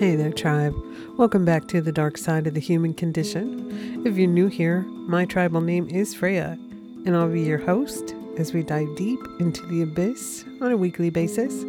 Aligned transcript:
Hey 0.00 0.16
there, 0.16 0.32
tribe. 0.32 0.74
Welcome 1.18 1.44
back 1.44 1.68
to 1.68 1.82
the 1.82 1.92
dark 1.92 2.16
side 2.16 2.46
of 2.46 2.54
the 2.54 2.60
human 2.60 2.94
condition. 2.94 4.06
If 4.06 4.16
you're 4.16 4.30
new 4.30 4.46
here, 4.46 4.80
my 4.80 5.26
tribal 5.26 5.60
name 5.60 5.90
is 5.90 6.14
Freya, 6.14 6.58
and 7.04 7.14
I'll 7.14 7.28
be 7.28 7.42
your 7.42 7.58
host 7.58 8.14
as 8.38 8.54
we 8.54 8.62
dive 8.62 8.96
deep 8.96 9.20
into 9.40 9.60
the 9.66 9.82
abyss 9.82 10.46
on 10.62 10.72
a 10.72 10.76
weekly 10.78 11.10
basis. 11.10 11.66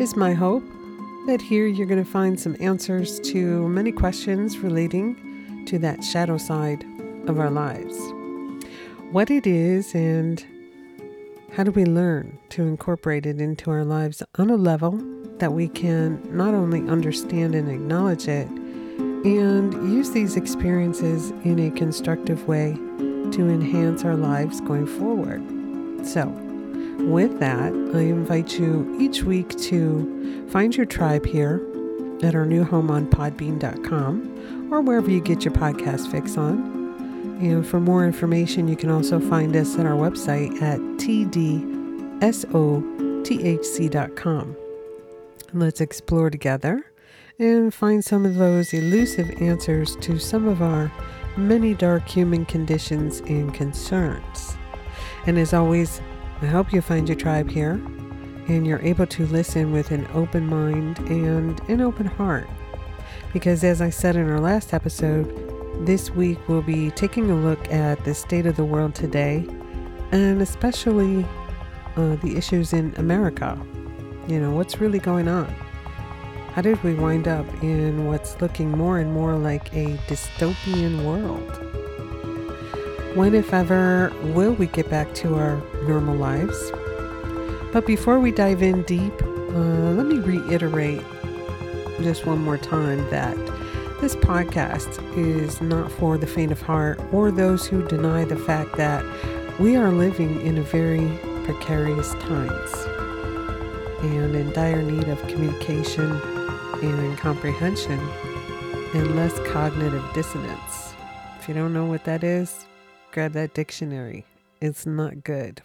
It's 0.00 0.16
my 0.16 0.32
hope 0.32 0.64
that 1.28 1.40
here 1.40 1.68
you're 1.68 1.86
going 1.86 2.04
to 2.04 2.10
find 2.10 2.40
some 2.40 2.56
answers 2.58 3.20
to 3.30 3.68
many 3.68 3.92
questions 3.92 4.58
relating 4.58 5.64
to 5.66 5.78
that 5.78 6.02
shadow 6.02 6.36
side 6.36 6.84
of 7.28 7.38
our 7.38 7.48
lives. 7.48 7.96
What 9.12 9.30
it 9.30 9.46
is, 9.46 9.94
and 9.94 10.44
how 11.52 11.62
do 11.62 11.70
we 11.70 11.84
learn 11.84 12.40
to 12.48 12.62
incorporate 12.62 13.24
it 13.24 13.40
into 13.40 13.70
our 13.70 13.84
lives 13.84 14.20
on 14.36 14.50
a 14.50 14.56
level 14.56 15.00
that 15.38 15.52
we 15.52 15.68
can 15.68 16.20
not 16.36 16.54
only 16.54 16.88
understand 16.88 17.54
and 17.54 17.70
acknowledge 17.70 18.28
it, 18.28 18.48
and 19.24 19.72
use 19.92 20.10
these 20.12 20.36
experiences 20.36 21.30
in 21.44 21.58
a 21.58 21.70
constructive 21.72 22.46
way 22.46 22.74
to 23.32 23.48
enhance 23.48 24.04
our 24.04 24.14
lives 24.16 24.60
going 24.60 24.86
forward. 24.86 25.42
So, 26.06 26.26
with 27.10 27.38
that, 27.40 27.72
I 27.94 28.00
invite 28.00 28.58
you 28.58 28.96
each 29.00 29.22
week 29.22 29.56
to 29.58 30.46
find 30.50 30.76
your 30.76 30.86
tribe 30.86 31.26
here 31.26 31.60
at 32.22 32.34
our 32.34 32.46
new 32.46 32.64
home 32.64 32.90
on 32.90 33.06
podbean.com 33.06 34.72
or 34.72 34.80
wherever 34.80 35.10
you 35.10 35.20
get 35.20 35.44
your 35.44 35.54
podcast 35.54 36.10
fix 36.10 36.36
on. 36.36 36.76
And 37.40 37.64
for 37.66 37.78
more 37.80 38.04
information, 38.04 38.66
you 38.68 38.76
can 38.76 38.90
also 38.90 39.20
find 39.20 39.54
us 39.54 39.78
at 39.78 39.86
our 39.86 39.94
website 39.96 40.60
at 40.60 40.80
tdsothc.com. 40.98 41.88
Let's 45.54 45.80
explore 45.80 46.28
together 46.28 46.84
and 47.38 47.72
find 47.72 48.04
some 48.04 48.26
of 48.26 48.34
those 48.34 48.74
elusive 48.74 49.40
answers 49.40 49.96
to 49.96 50.18
some 50.18 50.46
of 50.46 50.60
our 50.60 50.92
many 51.38 51.72
dark 51.72 52.06
human 52.06 52.44
conditions 52.44 53.20
and 53.20 53.54
concerns. 53.54 54.58
And 55.24 55.38
as 55.38 55.54
always, 55.54 56.02
I 56.42 56.46
hope 56.46 56.70
you 56.70 56.82
find 56.82 57.08
your 57.08 57.16
tribe 57.16 57.48
here 57.48 57.80
and 58.48 58.66
you're 58.66 58.82
able 58.82 59.06
to 59.06 59.26
listen 59.28 59.72
with 59.72 59.90
an 59.90 60.06
open 60.12 60.46
mind 60.46 60.98
and 61.08 61.58
an 61.70 61.80
open 61.80 62.06
heart. 62.06 62.46
Because 63.32 63.64
as 63.64 63.80
I 63.80 63.88
said 63.88 64.16
in 64.16 64.28
our 64.28 64.40
last 64.40 64.74
episode, 64.74 65.86
this 65.86 66.10
week 66.10 66.38
we'll 66.46 66.60
be 66.60 66.90
taking 66.90 67.30
a 67.30 67.34
look 67.34 67.72
at 67.72 68.04
the 68.04 68.14
state 68.14 68.44
of 68.44 68.56
the 68.56 68.64
world 68.66 68.94
today 68.94 69.46
and 70.12 70.42
especially 70.42 71.24
uh, 71.96 72.16
the 72.16 72.36
issues 72.36 72.74
in 72.74 72.92
America 72.98 73.58
you 74.28 74.38
know, 74.38 74.50
what's 74.50 74.78
really 74.78 74.98
going 74.98 75.26
on? 75.26 75.46
How 76.52 76.60
did 76.60 76.82
we 76.84 76.92
wind 76.92 77.26
up 77.26 77.46
in 77.62 78.06
what's 78.06 78.38
looking 78.42 78.70
more 78.70 78.98
and 78.98 79.10
more 79.10 79.34
like 79.34 79.72
a 79.74 79.96
dystopian 80.06 81.02
world? 81.02 81.50
When, 83.16 83.34
if 83.34 83.54
ever, 83.54 84.12
will 84.34 84.52
we 84.52 84.66
get 84.66 84.90
back 84.90 85.14
to 85.14 85.34
our 85.36 85.56
normal 85.86 86.14
lives? 86.14 86.70
But 87.72 87.86
before 87.86 88.20
we 88.20 88.30
dive 88.30 88.62
in 88.62 88.82
deep, 88.82 89.14
uh, 89.22 89.92
let 89.92 90.06
me 90.06 90.18
reiterate 90.18 91.02
just 92.02 92.26
one 92.26 92.44
more 92.44 92.58
time 92.58 93.08
that 93.08 93.36
this 94.02 94.14
podcast 94.14 95.02
is 95.16 95.62
not 95.62 95.90
for 95.90 96.18
the 96.18 96.26
faint 96.26 96.52
of 96.52 96.60
heart 96.60 97.00
or 97.12 97.30
those 97.30 97.66
who 97.66 97.86
deny 97.88 98.24
the 98.24 98.36
fact 98.36 98.76
that 98.76 99.02
we 99.58 99.74
are 99.74 99.90
living 99.90 100.40
in 100.42 100.58
a 100.58 100.62
very 100.62 101.18
precarious 101.44 102.12
times 102.14 102.97
and 104.00 104.34
in 104.34 104.52
dire 104.52 104.82
need 104.82 105.08
of 105.08 105.20
communication 105.28 106.10
and 106.82 107.18
comprehension 107.18 107.98
and 108.94 109.16
less 109.16 109.38
cognitive 109.40 110.04
dissonance. 110.14 110.94
If 111.40 111.48
you 111.48 111.54
don't 111.54 111.74
know 111.74 111.84
what 111.84 112.04
that 112.04 112.22
is, 112.22 112.66
grab 113.12 113.32
that 113.32 113.54
dictionary. 113.54 114.24
It's 114.60 114.86
not 114.86 115.24
good. 115.24 115.62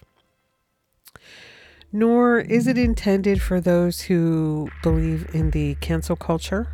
Nor 1.92 2.40
is 2.40 2.66
it 2.66 2.76
intended 2.76 3.40
for 3.40 3.60
those 3.60 4.02
who 4.02 4.68
believe 4.82 5.32
in 5.32 5.50
the 5.52 5.76
cancel 5.76 6.16
culture, 6.16 6.68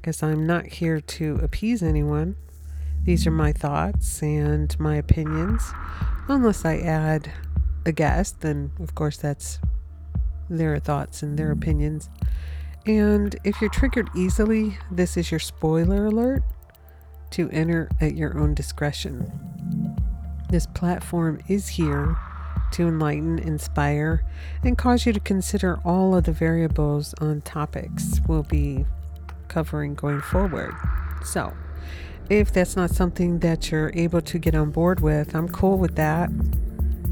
because 0.00 0.22
I'm 0.22 0.46
not 0.46 0.66
here 0.66 1.00
to 1.00 1.38
appease 1.42 1.82
anyone. 1.82 2.36
These 3.04 3.24
are 3.26 3.30
my 3.30 3.52
thoughts 3.52 4.20
and 4.22 4.78
my 4.80 4.96
opinions. 4.96 5.62
Unless 6.28 6.64
I 6.64 6.78
add 6.78 7.30
a 7.84 7.92
guest, 7.92 8.40
then 8.40 8.72
of 8.80 8.96
course 8.96 9.16
that's 9.16 9.60
their 10.48 10.78
thoughts 10.78 11.22
and 11.22 11.38
their 11.38 11.50
opinions. 11.50 12.08
And 12.86 13.36
if 13.42 13.60
you're 13.60 13.70
triggered 13.70 14.10
easily, 14.14 14.78
this 14.90 15.16
is 15.16 15.30
your 15.30 15.40
spoiler 15.40 16.06
alert 16.06 16.42
to 17.30 17.50
enter 17.50 17.88
at 18.00 18.14
your 18.14 18.38
own 18.38 18.54
discretion. 18.54 19.32
This 20.48 20.66
platform 20.66 21.40
is 21.48 21.68
here 21.68 22.16
to 22.72 22.86
enlighten, 22.86 23.38
inspire, 23.38 24.24
and 24.62 24.78
cause 24.78 25.06
you 25.06 25.12
to 25.12 25.20
consider 25.20 25.80
all 25.84 26.14
of 26.14 26.24
the 26.24 26.32
variables 26.32 27.14
on 27.20 27.40
topics 27.40 28.20
we'll 28.28 28.42
be 28.44 28.86
covering 29.48 29.94
going 29.94 30.20
forward. 30.20 30.74
So, 31.24 31.52
if 32.28 32.52
that's 32.52 32.76
not 32.76 32.90
something 32.90 33.40
that 33.40 33.70
you're 33.70 33.92
able 33.94 34.20
to 34.20 34.38
get 34.38 34.54
on 34.54 34.70
board 34.70 35.00
with, 35.00 35.34
I'm 35.34 35.48
cool 35.48 35.78
with 35.78 35.96
that 35.96 36.30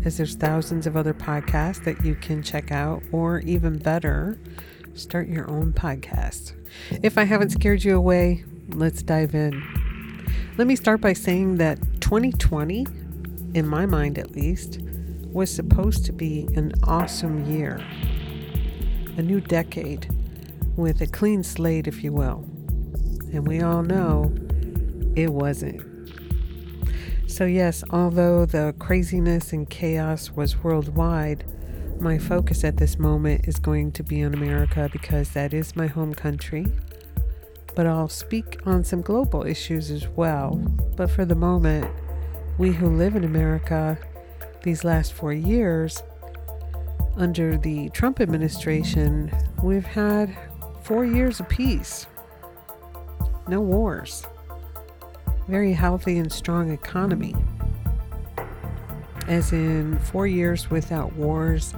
as 0.05 0.19
there's 0.19 0.35
thousands 0.35 0.87
of 0.87 0.97
other 0.97 1.15
podcasts 1.15 1.83
that 1.85 2.05
you 2.05 2.15
can 2.15 2.43
check 2.43 2.71
out, 2.71 3.03
or 3.13 3.41
even 3.41 3.79
better, 3.79 4.39
start 4.95 5.29
your 5.29 5.51
own 5.51 5.73
podcast. 5.73 6.53
If 7.03 7.17
I 7.17 7.25
haven't 7.25 7.51
scared 7.51 7.85
you 7.85 7.97
away, 7.97 8.45
let's 8.69 9.03
dive 9.03 9.35
in. 9.35 9.63
Let 10.57 10.67
me 10.67 10.77
start 10.77 11.01
by 11.01 11.15
saying 11.15 11.57
that 11.57 11.79
2020, 12.01 12.87
in 13.55 13.67
my 13.67 13.87
mind 13.87 14.19
at 14.19 14.33
least, 14.33 14.81
was 15.33 15.51
supposed 15.51 16.05
to 16.05 16.13
be 16.13 16.49
an 16.55 16.73
awesome 16.85 17.51
year, 17.51 17.85
a 19.17 19.23
new 19.23 19.41
decade 19.41 20.09
with 20.77 21.01
a 21.01 21.07
clean 21.07 21.43
slate, 21.43 21.87
if 21.87 22.05
you 22.05 22.13
will. 22.13 22.45
And 23.33 23.47
we 23.47 23.63
all 23.63 23.83
know 23.83 24.33
it 25.17 25.33
wasn't. 25.33 25.94
So, 27.35 27.47
yes, 27.47 27.83
although 27.91 28.47
the 28.47 28.77
craziness 28.79 29.53
and 29.53 29.69
chaos 29.69 30.31
was 30.31 30.63
worldwide, 30.63 31.45
my 31.99 32.17
focus 32.17 32.63
at 32.63 32.77
this 32.77 32.97
moment 32.97 33.49
is 33.49 33.59
going 33.59 33.91
to 33.91 34.05
be 34.05 34.23
on 34.23 34.35
America 34.35 34.89
because 34.93 35.31
that 35.31 35.53
is 35.53 35.75
my 35.75 35.89
home 35.89 36.15
country. 36.15 36.65
But 37.75 37.89
I'll 37.89 38.09
speak 38.09 38.61
on 38.65 38.85
some 38.85 39.03
global 39.03 39.45
issues 39.45 39.91
as 39.91 40.07
well. 40.07 40.55
But 40.97 41.11
for 41.11 41.25
the 41.25 41.35
moment, 41.35 41.91
we 42.57 42.71
who 42.71 42.89
live 42.89 43.17
in 43.17 43.25
America 43.25 43.99
these 44.63 44.85
last 44.85 45.13
four 45.13 45.33
years, 45.33 46.05
under 47.17 47.59
the 47.59 47.89
Trump 47.89 48.21
administration, 48.21 49.33
we've 49.61 49.85
had 49.85 50.39
four 50.85 51.05
years 51.05 51.41
of 51.41 51.49
peace, 51.49 52.07
no 53.49 53.61
wars 53.61 54.25
very 55.49 55.73
healthy 55.73 56.19
and 56.19 56.33
strong 56.33 56.71
economy. 56.71 57.35
As 59.29 59.53
in, 59.53 59.99
four 59.99 60.27
years 60.27 60.71
without 60.71 61.13
wars, 61.15 61.75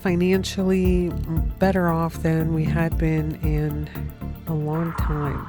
financially 0.00 1.10
better 1.58 1.88
off 1.88 2.22
than 2.22 2.52
we 2.52 2.64
had 2.64 2.96
been 2.98 3.36
in 3.42 3.88
a 4.46 4.54
long 4.54 4.92
time. 4.94 5.46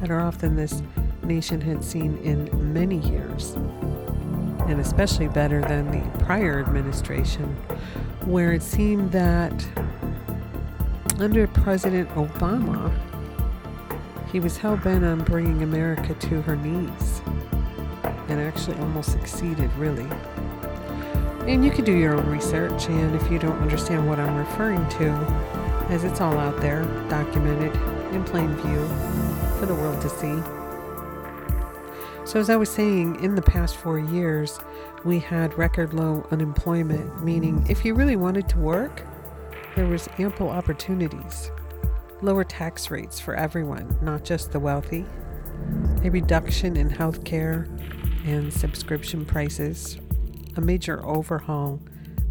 Better 0.00 0.20
off 0.20 0.38
than 0.38 0.56
this 0.56 0.82
nation 1.22 1.60
had 1.60 1.84
seen 1.84 2.18
in 2.18 2.72
many 2.72 2.98
years. 2.98 3.54
And 4.66 4.80
especially 4.80 5.28
better 5.28 5.60
than 5.60 5.90
the 5.90 6.24
prior 6.24 6.58
administration, 6.60 7.54
where 8.24 8.52
it 8.52 8.62
seemed 8.62 9.12
that 9.12 9.52
under 11.18 11.46
President 11.46 12.08
Obama, 12.10 12.92
he 14.34 14.40
was 14.40 14.56
hell 14.56 14.76
bent 14.76 15.04
on 15.04 15.22
bringing 15.22 15.62
America 15.62 16.12
to 16.14 16.42
her 16.42 16.56
knees 16.56 17.22
and 18.26 18.40
actually 18.40 18.76
almost 18.78 19.12
succeeded, 19.12 19.72
really. 19.74 20.08
And 21.46 21.64
you 21.64 21.70
can 21.70 21.84
do 21.84 21.92
your 21.92 22.16
own 22.16 22.26
research, 22.26 22.88
and 22.88 23.14
if 23.14 23.30
you 23.30 23.38
don't 23.38 23.56
understand 23.62 24.08
what 24.08 24.18
I'm 24.18 24.36
referring 24.36 24.88
to, 24.88 25.10
as 25.88 26.02
it's 26.02 26.20
all 26.20 26.36
out 26.36 26.60
there, 26.60 26.82
documented 27.08 27.76
in 28.12 28.24
plain 28.24 28.48
view 28.56 28.84
for 29.60 29.66
the 29.66 29.74
world 29.74 30.02
to 30.02 30.08
see. 30.08 30.42
So, 32.26 32.40
as 32.40 32.50
I 32.50 32.56
was 32.56 32.70
saying, 32.70 33.22
in 33.22 33.36
the 33.36 33.42
past 33.42 33.76
four 33.76 34.00
years, 34.00 34.58
we 35.04 35.20
had 35.20 35.56
record 35.56 35.94
low 35.94 36.26
unemployment, 36.32 37.22
meaning 37.22 37.64
if 37.68 37.84
you 37.84 37.94
really 37.94 38.16
wanted 38.16 38.48
to 38.48 38.58
work, 38.58 39.04
there 39.76 39.86
was 39.86 40.08
ample 40.18 40.48
opportunities 40.48 41.52
lower 42.22 42.44
tax 42.44 42.90
rates 42.90 43.20
for 43.20 43.34
everyone, 43.34 43.98
not 44.02 44.24
just 44.24 44.52
the 44.52 44.60
wealthy, 44.60 45.04
a 46.02 46.10
reduction 46.10 46.76
in 46.76 46.90
health 46.90 47.24
care 47.24 47.68
and 48.24 48.52
subscription 48.52 49.24
prices, 49.24 49.98
a 50.56 50.60
major 50.60 51.04
overhaul 51.06 51.80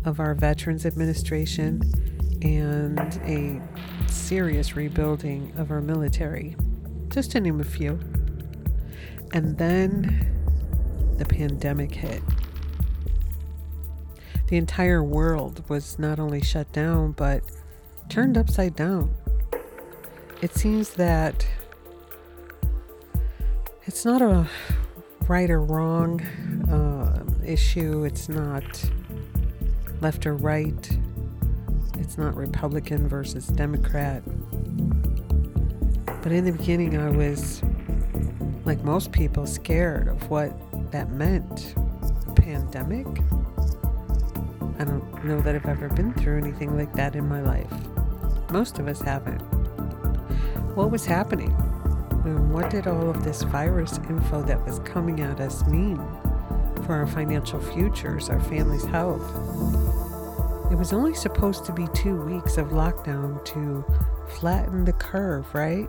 of 0.06 0.20
our 0.20 0.34
Veterans 0.34 0.86
Administration, 0.86 1.82
and 2.42 3.00
a 3.24 3.62
serious 4.12 4.76
rebuilding 4.76 5.54
of 5.58 5.72
our 5.72 5.82
military, 5.82 6.56
just 7.10 7.32
to 7.32 7.40
name 7.40 7.62
a 7.62 7.64
few. 7.64 8.00
And 9.34 9.58
then 9.58 10.30
the 11.18 11.26
pandemic 11.26 11.94
hit. 11.94 12.22
The 14.48 14.58
entire 14.58 15.04
world 15.04 15.64
was 15.70 15.98
not 15.98 16.20
only 16.20 16.42
shut 16.42 16.72
down, 16.74 17.14
but 17.14 17.44
turned 18.10 18.38
upside 18.38 18.76
down. 18.76 19.16
It 20.44 20.54
seems 20.56 20.90
that 20.96 21.48
it's 23.86 24.04
not 24.04 24.22
a 24.22 24.46
right 25.30 25.50
or 25.50 25.62
wrong 25.62 26.20
uh, 26.70 27.24
issue, 27.46 28.04
it's 28.04 28.28
not 28.28 28.92
left 30.02 30.26
or 30.26 30.36
right, 30.36 31.00
it's 31.98 32.18
not 32.18 32.36
Republican 32.36 33.08
versus 33.08 33.48
Democrat. 33.48 34.22
But 36.22 36.34
in 36.34 36.44
the 36.44 36.52
beginning, 36.52 36.98
I 36.98 37.10
was, 37.10 37.64
like 38.66 38.84
most 38.84 39.14
people, 39.14 39.48
scared 39.48 40.10
of 40.10 40.30
what 40.30 40.52
that 40.92 41.10
meant. 41.10 41.74
A 42.28 42.34
pandemic? 42.34 43.08
I 44.78 44.84
don't 44.84 45.24
know 45.24 45.40
that 45.40 45.56
I've 45.56 45.68
ever 45.68 45.88
been 45.88 46.14
through 46.16 46.40
anything 46.40 46.78
like 46.78 46.92
that 46.96 47.16
in 47.16 47.30
my 47.30 47.40
life. 47.40 47.72
Most 48.52 48.78
of 48.78 48.90
us 48.90 49.00
haven't. 49.00 49.63
What 50.76 50.90
was 50.90 51.06
happening? 51.06 51.52
And 52.26 52.52
what 52.52 52.72
did 52.72 52.88
all 52.88 53.08
of 53.08 53.24
this 53.24 53.44
virus 53.44 54.00
info 54.10 54.42
that 54.42 54.66
was 54.66 54.80
coming 54.80 55.22
at 55.22 55.40
us 55.40 55.64
mean 55.68 55.98
for 56.86 56.96
our 56.96 57.06
financial 57.06 57.60
futures, 57.60 58.28
our 58.28 58.40
family's 58.40 58.84
health? 58.86 59.22
It 60.72 60.76
was 60.76 60.92
only 60.92 61.14
supposed 61.14 61.66
to 61.66 61.74
be 61.74 61.88
two 61.94 62.20
weeks 62.20 62.58
of 62.58 62.70
lockdown 62.70 63.46
to 63.46 63.86
flatten 64.40 64.84
the 64.84 64.94
curve, 64.94 65.54
right? 65.54 65.88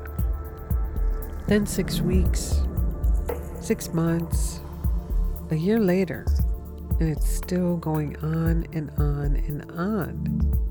Then 1.46 1.66
six 1.66 2.02
weeks, 2.02 2.60
six 3.60 3.94
months, 3.94 4.60
a 5.50 5.56
year 5.56 5.80
later, 5.80 6.26
and 7.00 7.08
it's 7.08 7.28
still 7.28 7.78
going 7.78 8.16
on 8.18 8.66
and 8.74 8.90
on 8.98 9.36
and 9.46 9.70
on. 9.72 10.63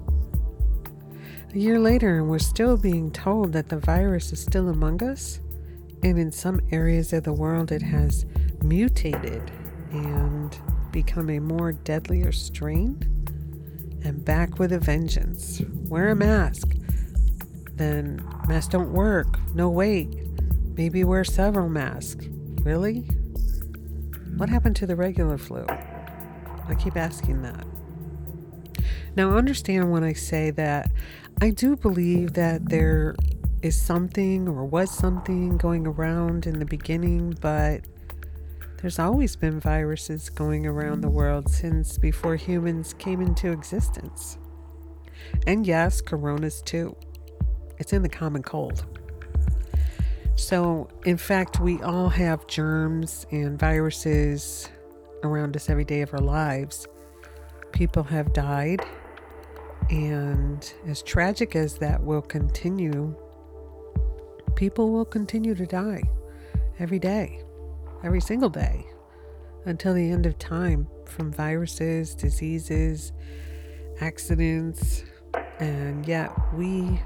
A 1.54 1.60
year 1.60 1.78
later, 1.78 2.24
we're 2.24 2.40
still 2.40 2.78
being 2.78 3.12
told 3.12 3.54
that 3.54 3.70
the 3.70 3.78
virus 3.78 4.34
is 4.34 4.42
still 4.42 4.70
among 4.70 5.04
us, 5.04 5.40
and 6.02 6.18
in 6.18 6.32
some 6.32 6.60
areas 6.72 7.14
of 7.14 7.26
the 7.26 7.34
world, 7.34 7.72
it 7.72 7.84
has 7.84 8.26
mutated 8.64 9.52
and 9.92 10.58
become 10.92 11.30
a 11.30 11.38
more 11.38 11.72
deadlier 11.72 12.32
strain 12.32 12.98
and 14.04 14.26
back 14.26 14.58
with 14.58 14.72
a 14.72 14.80
vengeance. 14.80 15.62
Wear 15.88 16.10
a 16.10 16.16
mask. 16.16 16.74
Then 17.76 18.28
masks 18.48 18.72
don't 18.72 18.92
work. 18.92 19.38
No, 19.54 19.70
wait. 19.70 20.10
Maybe 20.76 21.04
wear 21.04 21.24
several 21.24 21.70
masks. 21.70 22.26
Really? 22.64 23.02
What 24.38 24.50
happened 24.50 24.76
to 24.78 24.88
the 24.88 24.96
regular 24.96 25.38
flu? 25.38 25.68
I 25.70 26.74
keep 26.80 26.98
asking 26.98 27.44
that. 27.44 27.68
Now, 29.16 29.38
understand 29.38 29.92
when 29.92 30.04
I 30.04 30.14
say 30.14 30.50
that 30.52 30.90
I 31.44 31.50
do 31.50 31.76
believe 31.76 32.36
that 32.36 32.70
there 32.70 33.18
is 33.62 33.76
something 33.76 34.48
or 34.48 34.64
was 34.64 34.90
something 34.90 35.58
going 35.58 35.86
around 35.86 36.48
in 36.48 36.58
the 36.58 36.64
beginning, 36.64 37.38
but 37.42 37.82
there's 38.78 38.98
always 38.98 39.36
been 39.36 39.60
viruses 39.60 40.30
going 40.30 40.66
around 40.66 41.02
the 41.02 41.10
world 41.10 41.50
since 41.50 41.98
before 41.98 42.38
humans 42.38 42.94
came 42.94 43.20
into 43.20 43.52
existence. 43.52 44.38
And 45.46 45.68
yes, 45.68 46.00
coronas 46.00 46.62
too. 46.62 46.96
It's 47.78 47.92
in 47.92 48.04
the 48.04 48.08
common 48.08 48.42
cold. 48.42 48.86
So, 50.38 50.88
in 51.04 51.18
fact, 51.18 51.60
we 51.60 51.82
all 51.82 52.08
have 52.08 52.48
germs 52.48 53.26
and 53.32 53.60
viruses 53.60 54.70
around 55.24 55.58
us 55.58 55.70
every 55.70 55.84
day 55.84 56.04
of 56.04 56.14
our 56.14 56.22
lives. 56.22 56.88
People 57.74 58.04
have 58.04 58.32
died, 58.32 58.80
and 59.90 60.74
as 60.88 61.02
tragic 61.02 61.56
as 61.56 61.78
that 61.80 62.02
will 62.04 62.22
continue, 62.22 63.16
people 64.56 64.92
will 64.92 65.06
continue 65.06 65.56
to 65.56 65.66
die 65.66 66.04
every 66.80 67.00
day 67.00 67.44
every 68.04 68.22
single 68.22 68.50
day 68.50 68.86
until 69.66 69.94
the 69.94 70.12
end 70.12 70.26
of 70.26 70.38
time 70.38 70.88
from 71.06 71.32
viruses, 71.32 72.14
diseases, 72.14 73.14
accidents, 74.02 75.06
and 75.60 76.06
yet 76.06 76.32
we 76.54 77.02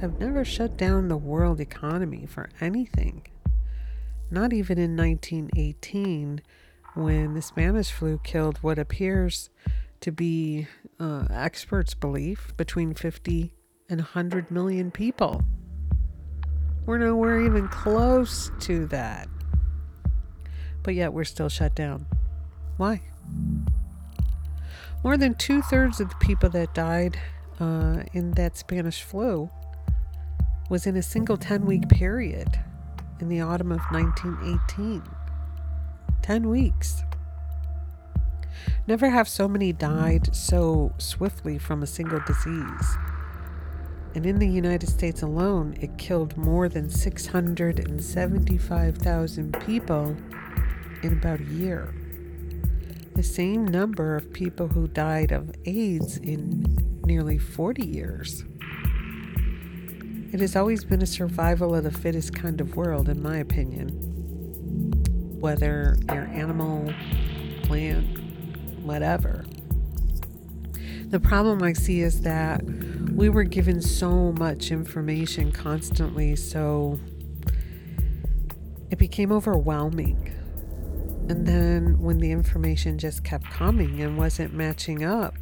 have 0.00 0.18
never 0.20 0.44
shut 0.44 0.76
down 0.76 1.08
the 1.08 1.16
world 1.16 1.60
economy 1.60 2.26
for 2.26 2.48
anything. 2.60 3.26
Not 4.30 4.52
even 4.52 4.78
in 4.78 4.96
1918, 4.96 6.40
when 6.94 7.34
the 7.34 7.42
Spanish 7.42 7.90
flu 7.90 8.20
killed 8.22 8.58
what 8.58 8.78
appears 8.78 9.50
to 10.00 10.12
be 10.12 10.68
uh, 10.98 11.26
experts' 11.30 11.94
believe, 11.94 12.52
between 12.56 12.94
50 12.94 13.52
and 13.88 14.00
100 14.00 14.50
million 14.50 14.90
people. 14.90 15.42
We're 16.84 16.98
nowhere 16.98 17.40
even 17.40 17.68
close 17.68 18.50
to 18.60 18.86
that 18.86 19.28
but 20.86 20.94
yet 20.94 21.12
we're 21.12 21.24
still 21.24 21.48
shut 21.48 21.74
down. 21.74 22.06
Why? 22.76 23.02
More 25.02 25.16
than 25.16 25.34
two 25.34 25.60
thirds 25.60 26.00
of 26.00 26.08
the 26.08 26.14
people 26.16 26.48
that 26.50 26.74
died 26.74 27.18
uh, 27.58 28.04
in 28.12 28.30
that 28.32 28.56
Spanish 28.56 29.02
flu 29.02 29.50
was 30.70 30.86
in 30.86 30.96
a 30.96 31.02
single 31.02 31.36
10 31.36 31.66
week 31.66 31.88
period 31.88 32.60
in 33.20 33.28
the 33.28 33.40
autumn 33.40 33.72
of 33.72 33.80
1918. 33.90 35.02
10 36.22 36.48
weeks. 36.48 37.02
Never 38.86 39.10
have 39.10 39.28
so 39.28 39.48
many 39.48 39.72
died 39.72 40.32
so 40.34 40.94
swiftly 40.98 41.58
from 41.58 41.82
a 41.82 41.86
single 41.86 42.20
disease. 42.26 42.96
And 44.14 44.24
in 44.24 44.38
the 44.38 44.48
United 44.48 44.88
States 44.88 45.22
alone, 45.22 45.76
it 45.80 45.98
killed 45.98 46.36
more 46.36 46.68
than 46.68 46.88
675,000 46.88 49.60
people 49.60 50.16
in 51.02 51.12
about 51.12 51.40
a 51.40 51.44
year. 51.44 51.92
The 53.14 53.22
same 53.22 53.66
number 53.66 54.16
of 54.16 54.32
people 54.32 54.68
who 54.68 54.88
died 54.88 55.32
of 55.32 55.52
AIDS 55.64 56.16
in 56.18 57.00
nearly 57.04 57.38
40 57.38 57.86
years. 57.86 58.44
It 60.32 60.40
has 60.40 60.56
always 60.56 60.84
been 60.84 61.02
a 61.02 61.06
survival 61.06 61.74
of 61.74 61.84
the 61.84 61.90
fittest 61.90 62.34
kind 62.34 62.60
of 62.60 62.76
world, 62.76 63.08
in 63.08 63.22
my 63.22 63.38
opinion. 63.38 63.88
Whether 65.40 65.96
you're 66.08 66.26
animal, 66.26 66.92
plant, 67.62 68.25
whatever. 68.86 69.44
The 71.08 71.20
problem 71.20 71.62
I 71.62 71.72
see 71.72 72.00
is 72.00 72.22
that 72.22 72.64
we 72.64 73.28
were 73.28 73.44
given 73.44 73.80
so 73.80 74.32
much 74.32 74.70
information 74.70 75.52
constantly, 75.52 76.36
so 76.36 76.98
it 78.90 78.98
became 78.98 79.32
overwhelming. 79.32 80.32
And 81.28 81.46
then 81.46 82.00
when 82.00 82.18
the 82.18 82.30
information 82.30 82.98
just 82.98 83.24
kept 83.24 83.44
coming 83.44 84.00
and 84.00 84.18
wasn't 84.18 84.54
matching 84.54 85.04
up 85.04 85.34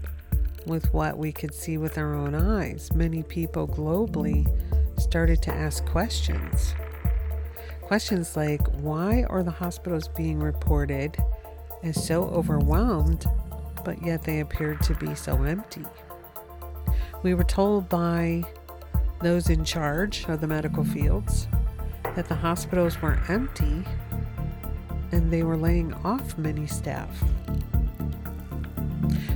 with 0.66 0.92
what 0.94 1.18
we 1.18 1.32
could 1.32 1.54
see 1.54 1.76
with 1.78 1.98
our 1.98 2.14
own 2.14 2.34
eyes, 2.34 2.92
many 2.94 3.22
people 3.22 3.68
globally 3.68 4.46
started 5.00 5.42
to 5.42 5.54
ask 5.54 5.84
questions. 5.86 6.74
Questions 7.82 8.36
like 8.36 8.66
why 8.80 9.24
are 9.28 9.42
the 9.42 9.50
hospitals 9.50 10.08
being 10.08 10.38
reported 10.38 11.16
as 11.84 12.02
so 12.02 12.24
overwhelmed, 12.24 13.26
but 13.84 14.02
yet 14.02 14.22
they 14.24 14.40
appeared 14.40 14.80
to 14.82 14.94
be 14.94 15.14
so 15.14 15.42
empty? 15.42 15.84
We 17.22 17.34
were 17.34 17.44
told 17.44 17.88
by 17.88 18.44
those 19.20 19.50
in 19.50 19.64
charge 19.64 20.24
of 20.28 20.40
the 20.40 20.46
medical 20.46 20.84
fields 20.84 21.46
that 22.16 22.28
the 22.28 22.34
hospitals 22.34 23.00
were 23.00 23.20
empty 23.28 23.84
and 25.12 25.32
they 25.32 25.42
were 25.42 25.56
laying 25.56 25.92
off 26.04 26.36
many 26.38 26.66
staff. 26.66 27.22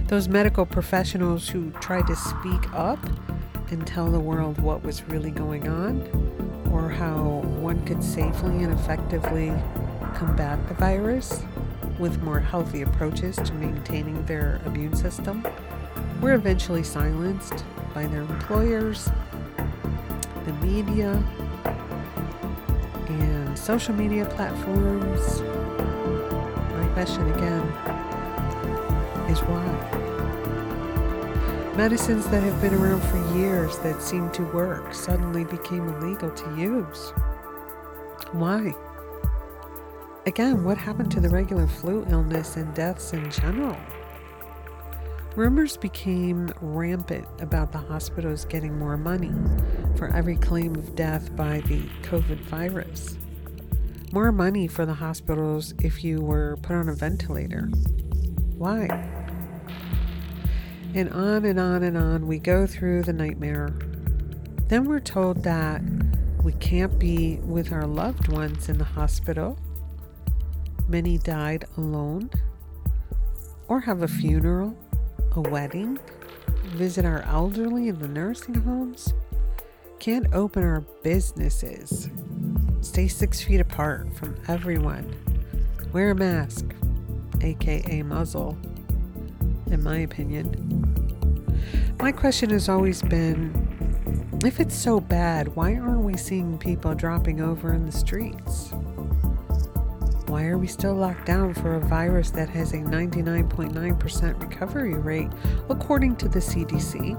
Those 0.08 0.28
medical 0.28 0.64
professionals 0.64 1.48
who 1.48 1.70
tried 1.72 2.06
to 2.06 2.16
speak 2.16 2.72
up 2.72 2.98
and 3.70 3.86
tell 3.86 4.10
the 4.10 4.20
world 4.20 4.58
what 4.60 4.82
was 4.82 5.02
really 5.04 5.30
going 5.30 5.68
on 5.68 6.00
or 6.72 6.88
how 6.88 7.42
one 7.60 7.84
could 7.84 8.02
safely 8.02 8.62
and 8.62 8.72
effectively 8.72 9.52
combat 10.14 10.66
the 10.68 10.74
virus 10.74 11.42
with 11.98 12.22
more 12.22 12.40
healthy 12.40 12.82
approaches 12.82 13.36
to 13.36 13.52
maintaining 13.54 14.24
their 14.26 14.60
immune 14.66 14.94
system 14.94 15.44
were 16.20 16.34
eventually 16.34 16.82
silenced 16.82 17.64
by 17.94 18.06
their 18.06 18.22
employers, 18.22 19.08
the 20.44 20.52
media, 20.54 21.22
and 23.08 23.58
social 23.58 23.94
media 23.94 24.24
platforms 24.26 25.40
My 26.76 26.86
question 26.94 27.30
again 27.32 27.62
is 29.30 29.40
why? 29.40 29.66
Medicines 31.76 32.26
that 32.28 32.42
have 32.42 32.60
been 32.60 32.74
around 32.74 33.02
for 33.02 33.38
years 33.38 33.78
that 33.78 34.02
seem 34.02 34.30
to 34.32 34.42
work 34.52 34.92
suddenly 34.92 35.44
became 35.44 35.88
illegal 35.88 36.30
to 36.30 36.56
use. 36.56 37.12
Why? 38.32 38.74
Again, 40.28 40.62
what 40.62 40.76
happened 40.76 41.10
to 41.12 41.20
the 41.20 41.30
regular 41.30 41.66
flu 41.66 42.04
illness 42.10 42.56
and 42.56 42.74
deaths 42.74 43.14
in 43.14 43.30
general? 43.30 43.74
Rumors 45.34 45.78
became 45.78 46.52
rampant 46.60 47.26
about 47.40 47.72
the 47.72 47.78
hospitals 47.78 48.44
getting 48.44 48.78
more 48.78 48.98
money 48.98 49.32
for 49.96 50.08
every 50.08 50.36
claim 50.36 50.74
of 50.74 50.94
death 50.94 51.34
by 51.34 51.60
the 51.60 51.80
COVID 52.02 52.40
virus. 52.40 53.16
More 54.12 54.30
money 54.30 54.68
for 54.68 54.84
the 54.84 54.92
hospitals 54.92 55.72
if 55.82 56.04
you 56.04 56.20
were 56.20 56.58
put 56.60 56.76
on 56.76 56.90
a 56.90 56.94
ventilator. 56.94 57.70
Why? 58.58 58.84
And 60.94 61.08
on 61.08 61.46
and 61.46 61.58
on 61.58 61.82
and 61.82 61.96
on 61.96 62.26
we 62.26 62.38
go 62.38 62.66
through 62.66 63.04
the 63.04 63.14
nightmare. 63.14 63.70
Then 64.66 64.84
we're 64.84 65.00
told 65.00 65.42
that 65.44 65.80
we 66.42 66.52
can't 66.52 66.98
be 66.98 67.38
with 67.44 67.72
our 67.72 67.86
loved 67.86 68.28
ones 68.28 68.68
in 68.68 68.76
the 68.76 68.84
hospital. 68.84 69.58
Many 70.88 71.18
died 71.18 71.66
alone 71.76 72.30
or 73.68 73.80
have 73.80 74.02
a 74.02 74.08
funeral 74.08 74.74
a 75.32 75.40
wedding, 75.40 75.98
visit 76.64 77.04
our 77.04 77.22
elderly 77.22 77.88
in 77.88 77.98
the 77.98 78.08
nursing 78.08 78.54
homes, 78.54 79.12
can't 79.98 80.32
open 80.34 80.64
our 80.64 80.80
businesses, 81.02 82.08
stay 82.80 83.06
six 83.06 83.40
feet 83.40 83.60
apart 83.60 84.12
from 84.16 84.36
everyone, 84.48 85.14
wear 85.92 86.10
a 86.10 86.14
mask, 86.14 86.64
aka 87.42 88.02
muzzle, 88.02 88.58
in 89.70 89.82
my 89.82 89.98
opinion. 89.98 90.64
My 92.00 92.10
question 92.10 92.50
has 92.50 92.68
always 92.68 93.02
been 93.02 93.66
if 94.44 94.60
it's 94.60 94.76
so 94.76 95.00
bad, 95.00 95.54
why 95.56 95.76
aren't 95.76 96.02
we 96.02 96.16
seeing 96.16 96.58
people 96.58 96.94
dropping 96.94 97.40
over 97.40 97.74
in 97.74 97.84
the 97.84 97.92
streets? 97.92 98.72
Why 100.28 100.44
are 100.44 100.58
we 100.58 100.66
still 100.66 100.94
locked 100.94 101.24
down 101.24 101.54
for 101.54 101.76
a 101.76 101.80
virus 101.80 102.30
that 102.32 102.50
has 102.50 102.74
a 102.74 102.76
99.9% 102.76 104.42
recovery 104.42 104.92
rate, 104.92 105.30
according 105.70 106.16
to 106.16 106.28
the 106.28 106.38
CDC? 106.38 107.16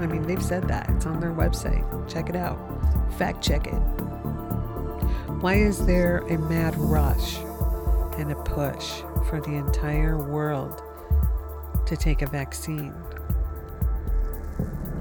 I 0.00 0.06
mean, 0.06 0.22
they've 0.22 0.40
said 0.40 0.68
that. 0.68 0.88
It's 0.90 1.04
on 1.04 1.18
their 1.18 1.32
website. 1.32 1.84
Check 2.08 2.28
it 2.28 2.36
out. 2.36 2.56
Fact 3.18 3.42
check 3.42 3.66
it. 3.66 3.74
Why 5.40 5.54
is 5.54 5.84
there 5.84 6.18
a 6.28 6.38
mad 6.38 6.76
rush 6.76 7.38
and 8.18 8.30
a 8.30 8.36
push 8.36 9.02
for 9.28 9.40
the 9.40 9.54
entire 9.54 10.16
world 10.16 10.80
to 11.86 11.96
take 11.96 12.22
a 12.22 12.26
vaccine 12.26 12.94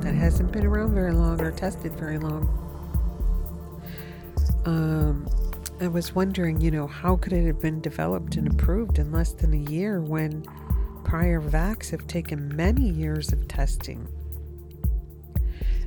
that 0.02 0.16
hasn't 0.16 0.52
been 0.52 0.66
around 0.66 0.96
very 0.96 1.14
long 1.14 1.40
or 1.40 1.52
tested 1.52 1.94
very 1.94 2.18
long? 2.18 2.50
Um, 4.66 5.30
I 5.80 5.88
was 5.88 6.16
wondering, 6.16 6.60
you 6.60 6.72
know, 6.72 6.88
how 6.88 7.18
could 7.18 7.34
it 7.34 7.46
have 7.46 7.62
been 7.62 7.82
developed 7.82 8.36
and 8.36 8.48
approved 8.48 8.98
in 8.98 9.12
less 9.12 9.34
than 9.34 9.54
a 9.54 9.70
year 9.72 10.02
when 10.02 10.44
prior 11.04 11.40
vax 11.40 11.92
have 11.92 12.08
taken 12.08 12.56
many 12.56 12.90
years 12.90 13.32
of 13.32 13.48
testing? 13.48 14.08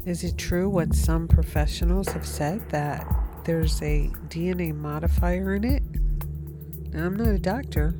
Is 0.06 0.22
it 0.22 0.38
true 0.38 0.68
what 0.68 0.94
some 0.94 1.26
professionals 1.26 2.08
have 2.10 2.24
said 2.24 2.68
that 2.70 3.04
there's 3.44 3.82
a 3.82 4.08
DNA 4.28 4.72
modifier 4.72 5.56
in 5.56 5.64
it? 5.64 5.82
Now, 6.92 7.06
I'm 7.06 7.16
not 7.16 7.26
a 7.26 7.38
doctor 7.38 7.96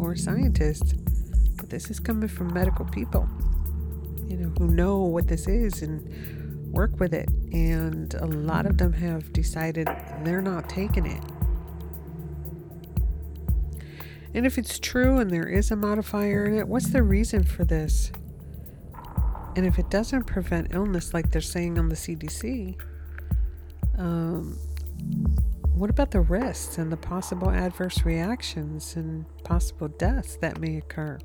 or 0.00 0.12
a 0.12 0.18
scientist, 0.18 0.96
but 1.56 1.70
this 1.70 1.90
is 1.90 2.00
coming 2.00 2.28
from 2.28 2.52
medical 2.52 2.86
people, 2.86 3.28
you 4.26 4.36
know, 4.36 4.52
who 4.58 4.66
know 4.66 4.98
what 4.98 5.28
this 5.28 5.46
is 5.46 5.80
and 5.80 6.43
work 6.74 7.00
with 7.00 7.14
it. 7.14 7.28
And 7.52 8.12
a 8.14 8.26
lot 8.26 8.66
of 8.66 8.78
them 8.78 8.92
have 8.92 9.32
decided 9.32 9.88
they're 10.22 10.42
not 10.42 10.68
taking 10.68 11.06
it. 11.06 11.22
And 14.34 14.44
if 14.44 14.58
it's 14.58 14.78
true 14.80 15.18
and 15.18 15.30
there 15.30 15.48
is 15.48 15.70
a 15.70 15.76
modifier 15.76 16.44
in 16.44 16.58
it, 16.58 16.66
what's 16.66 16.90
the 16.90 17.02
reason 17.02 17.44
for 17.44 17.64
this? 17.64 18.10
And 19.56 19.64
if 19.64 19.78
it 19.78 19.88
doesn't 19.90 20.24
prevent 20.24 20.74
illness 20.74 21.14
like 21.14 21.30
they're 21.30 21.40
saying 21.40 21.78
on 21.78 21.88
the 21.88 21.94
CDC, 21.94 22.76
um, 23.96 24.58
what 25.74 25.90
about 25.90 26.10
the 26.10 26.20
risks 26.20 26.78
and 26.78 26.90
the 26.90 26.96
possible 26.96 27.50
adverse 27.50 28.04
reactions 28.04 28.96
and 28.96 29.24
possible 29.44 29.88
deaths 29.88 30.36
that 30.40 30.58
may 30.60 30.76
occur? 30.76 31.18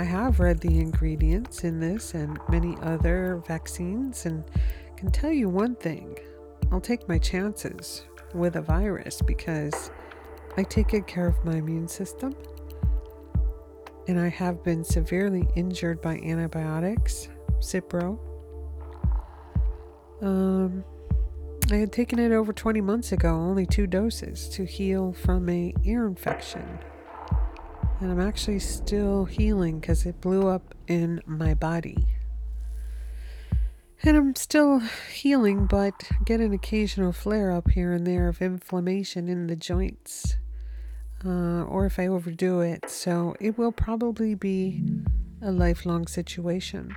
I 0.00 0.04
have 0.04 0.40
read 0.40 0.60
the 0.60 0.78
ingredients 0.78 1.62
in 1.62 1.78
this 1.78 2.14
and 2.14 2.38
many 2.48 2.74
other 2.80 3.42
vaccines 3.46 4.24
and 4.24 4.42
can 4.96 5.10
tell 5.10 5.30
you 5.30 5.50
one 5.50 5.76
thing. 5.76 6.16
I'll 6.72 6.80
take 6.80 7.06
my 7.06 7.18
chances 7.18 8.06
with 8.32 8.56
a 8.56 8.62
virus 8.62 9.20
because 9.20 9.90
I 10.56 10.62
take 10.62 10.88
good 10.88 11.06
care 11.06 11.26
of 11.26 11.44
my 11.44 11.56
immune 11.56 11.86
system. 11.86 12.34
And 14.08 14.18
I 14.18 14.28
have 14.28 14.64
been 14.64 14.84
severely 14.84 15.46
injured 15.54 16.00
by 16.00 16.16
antibiotics, 16.20 17.28
Cipro. 17.58 18.18
Um, 20.22 20.82
I 21.70 21.76
had 21.76 21.92
taken 21.92 22.18
it 22.18 22.32
over 22.32 22.54
20 22.54 22.80
months 22.80 23.12
ago, 23.12 23.34
only 23.34 23.66
two 23.66 23.86
doses, 23.86 24.48
to 24.48 24.64
heal 24.64 25.12
from 25.12 25.50
a 25.50 25.74
ear 25.84 26.06
infection 26.06 26.78
and 28.00 28.10
I'm 28.10 28.20
actually 28.20 28.58
still 28.60 29.26
healing 29.26 29.78
because 29.78 30.06
it 30.06 30.20
blew 30.22 30.48
up 30.48 30.74
in 30.86 31.20
my 31.26 31.52
body. 31.52 32.06
And 34.02 34.16
I'm 34.16 34.34
still 34.34 34.80
healing, 35.12 35.66
but 35.66 35.92
get 36.24 36.40
an 36.40 36.54
occasional 36.54 37.12
flare 37.12 37.52
up 37.52 37.68
here 37.70 37.92
and 37.92 38.06
there 38.06 38.28
of 38.28 38.40
inflammation 38.40 39.28
in 39.28 39.46
the 39.46 39.56
joints, 39.56 40.36
uh, 41.22 41.64
or 41.64 41.84
if 41.84 41.98
I 41.98 42.06
overdo 42.06 42.60
it. 42.60 42.88
So 42.88 43.34
it 43.38 43.58
will 43.58 43.72
probably 43.72 44.34
be 44.34 44.82
a 45.42 45.52
lifelong 45.52 46.06
situation. 46.06 46.96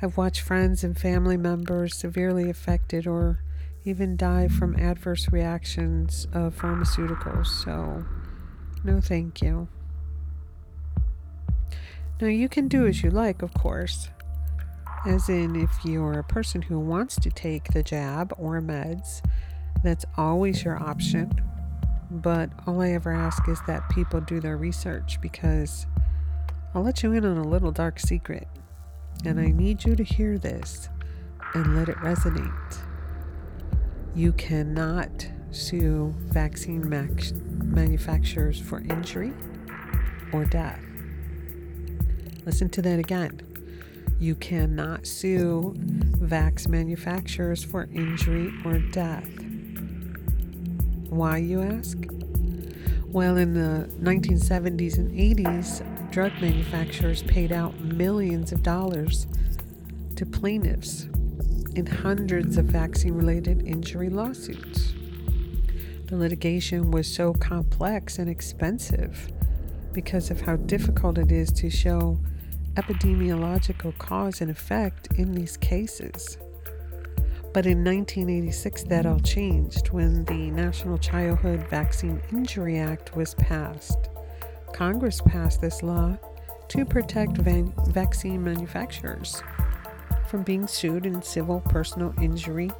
I've 0.00 0.16
watched 0.16 0.40
friends 0.40 0.84
and 0.84 0.96
family 0.96 1.36
members 1.36 1.96
severely 1.96 2.48
affected 2.48 3.08
or 3.08 3.40
even 3.84 4.16
die 4.16 4.46
from 4.46 4.76
adverse 4.76 5.32
reactions 5.32 6.28
of 6.32 6.56
pharmaceuticals. 6.56 7.46
So 7.46 8.04
no, 8.84 9.00
thank 9.00 9.42
you. 9.42 9.68
Now, 12.20 12.28
you 12.28 12.48
can 12.48 12.68
do 12.68 12.86
as 12.86 13.02
you 13.02 13.10
like, 13.10 13.42
of 13.42 13.52
course. 13.54 14.08
As 15.04 15.28
in, 15.28 15.56
if 15.56 15.70
you're 15.84 16.20
a 16.20 16.24
person 16.24 16.62
who 16.62 16.78
wants 16.78 17.16
to 17.16 17.30
take 17.30 17.72
the 17.72 17.82
jab 17.82 18.32
or 18.38 18.60
meds, 18.60 19.20
that's 19.82 20.04
always 20.16 20.62
your 20.62 20.80
option. 20.80 21.32
But 22.10 22.50
all 22.66 22.80
I 22.80 22.90
ever 22.90 23.10
ask 23.10 23.48
is 23.48 23.60
that 23.66 23.88
people 23.88 24.20
do 24.20 24.38
their 24.38 24.56
research 24.56 25.20
because 25.20 25.86
I'll 26.74 26.82
let 26.82 27.02
you 27.02 27.12
in 27.12 27.24
on 27.24 27.38
a 27.38 27.48
little 27.48 27.72
dark 27.72 27.98
secret. 27.98 28.46
And 29.24 29.40
I 29.40 29.46
need 29.46 29.84
you 29.84 29.96
to 29.96 30.04
hear 30.04 30.38
this 30.38 30.88
and 31.54 31.76
let 31.76 31.88
it 31.88 31.96
resonate. 31.96 32.78
You 34.14 34.32
cannot 34.32 35.26
sue 35.52 36.14
vaccine 36.26 36.88
max- 36.88 37.32
manufacturers 37.32 38.58
for 38.58 38.80
injury 38.80 39.32
or 40.32 40.44
death. 40.44 40.80
Listen 42.44 42.68
to 42.70 42.82
that 42.82 42.98
again. 42.98 43.40
You 44.18 44.34
cannot 44.34 45.06
sue 45.06 45.74
vax 45.76 46.68
manufacturers 46.68 47.64
for 47.64 47.88
injury 47.92 48.52
or 48.64 48.78
death. 48.78 49.28
Why, 51.08 51.38
you 51.38 51.60
ask? 51.62 51.98
Well, 53.08 53.36
in 53.36 53.52
the 53.52 53.88
1970s 54.00 54.96
and 54.96 55.10
80s, 55.10 56.10
drug 56.10 56.32
manufacturers 56.40 57.22
paid 57.22 57.52
out 57.52 57.78
millions 57.80 58.52
of 58.52 58.62
dollars 58.62 59.26
to 60.16 60.24
plaintiffs 60.24 61.04
in 61.74 61.86
hundreds 61.86 62.56
of 62.56 62.66
vaccine 62.66 63.14
related 63.14 63.66
injury 63.66 64.08
lawsuits. 64.08 64.94
The 66.12 66.18
litigation 66.18 66.90
was 66.90 67.10
so 67.10 67.32
complex 67.32 68.18
and 68.18 68.28
expensive 68.28 69.32
because 69.94 70.30
of 70.30 70.42
how 70.42 70.56
difficult 70.56 71.16
it 71.16 71.32
is 71.32 71.50
to 71.52 71.70
show 71.70 72.18
epidemiological 72.74 73.96
cause 73.96 74.42
and 74.42 74.50
effect 74.50 75.08
in 75.16 75.32
these 75.32 75.56
cases. 75.56 76.36
But 77.54 77.64
in 77.64 77.82
1986, 77.82 78.82
that 78.84 79.06
all 79.06 79.20
changed 79.20 79.88
when 79.88 80.26
the 80.26 80.50
National 80.50 80.98
Childhood 80.98 81.66
Vaccine 81.70 82.20
Injury 82.30 82.78
Act 82.78 83.16
was 83.16 83.32
passed. 83.36 84.10
Congress 84.74 85.22
passed 85.22 85.62
this 85.62 85.82
law 85.82 86.18
to 86.68 86.84
protect 86.84 87.38
van- 87.38 87.72
vaccine 87.86 88.44
manufacturers 88.44 89.42
from 90.28 90.42
being 90.42 90.66
sued 90.66 91.06
in 91.06 91.22
civil 91.22 91.60
personal 91.60 92.12
injury 92.20 92.70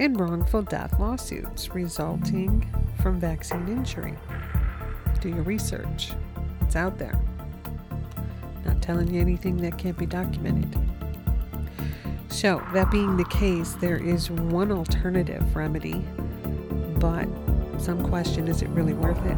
and 0.00 0.18
wrongful 0.18 0.62
death 0.62 0.98
lawsuits 0.98 1.74
resulting 1.74 2.66
from 3.02 3.20
vaccine 3.20 3.68
injury. 3.68 4.14
Do 5.20 5.28
your 5.28 5.42
research, 5.42 6.12
it's 6.62 6.74
out 6.74 6.98
there. 6.98 7.20
not 8.64 8.80
telling 8.80 9.12
you 9.12 9.20
anything 9.20 9.58
that 9.58 9.76
can't 9.76 9.98
be 9.98 10.06
documented. 10.06 10.74
So, 12.30 12.62
that 12.72 12.90
being 12.90 13.18
the 13.18 13.26
case, 13.26 13.74
there 13.74 13.98
is 13.98 14.30
one 14.30 14.72
alternative 14.72 15.54
remedy, 15.54 16.02
but 16.98 17.28
some 17.78 18.02
question 18.08 18.48
is 18.48 18.62
it 18.62 18.68
really 18.70 18.94
worth 18.94 19.22
it? 19.26 19.36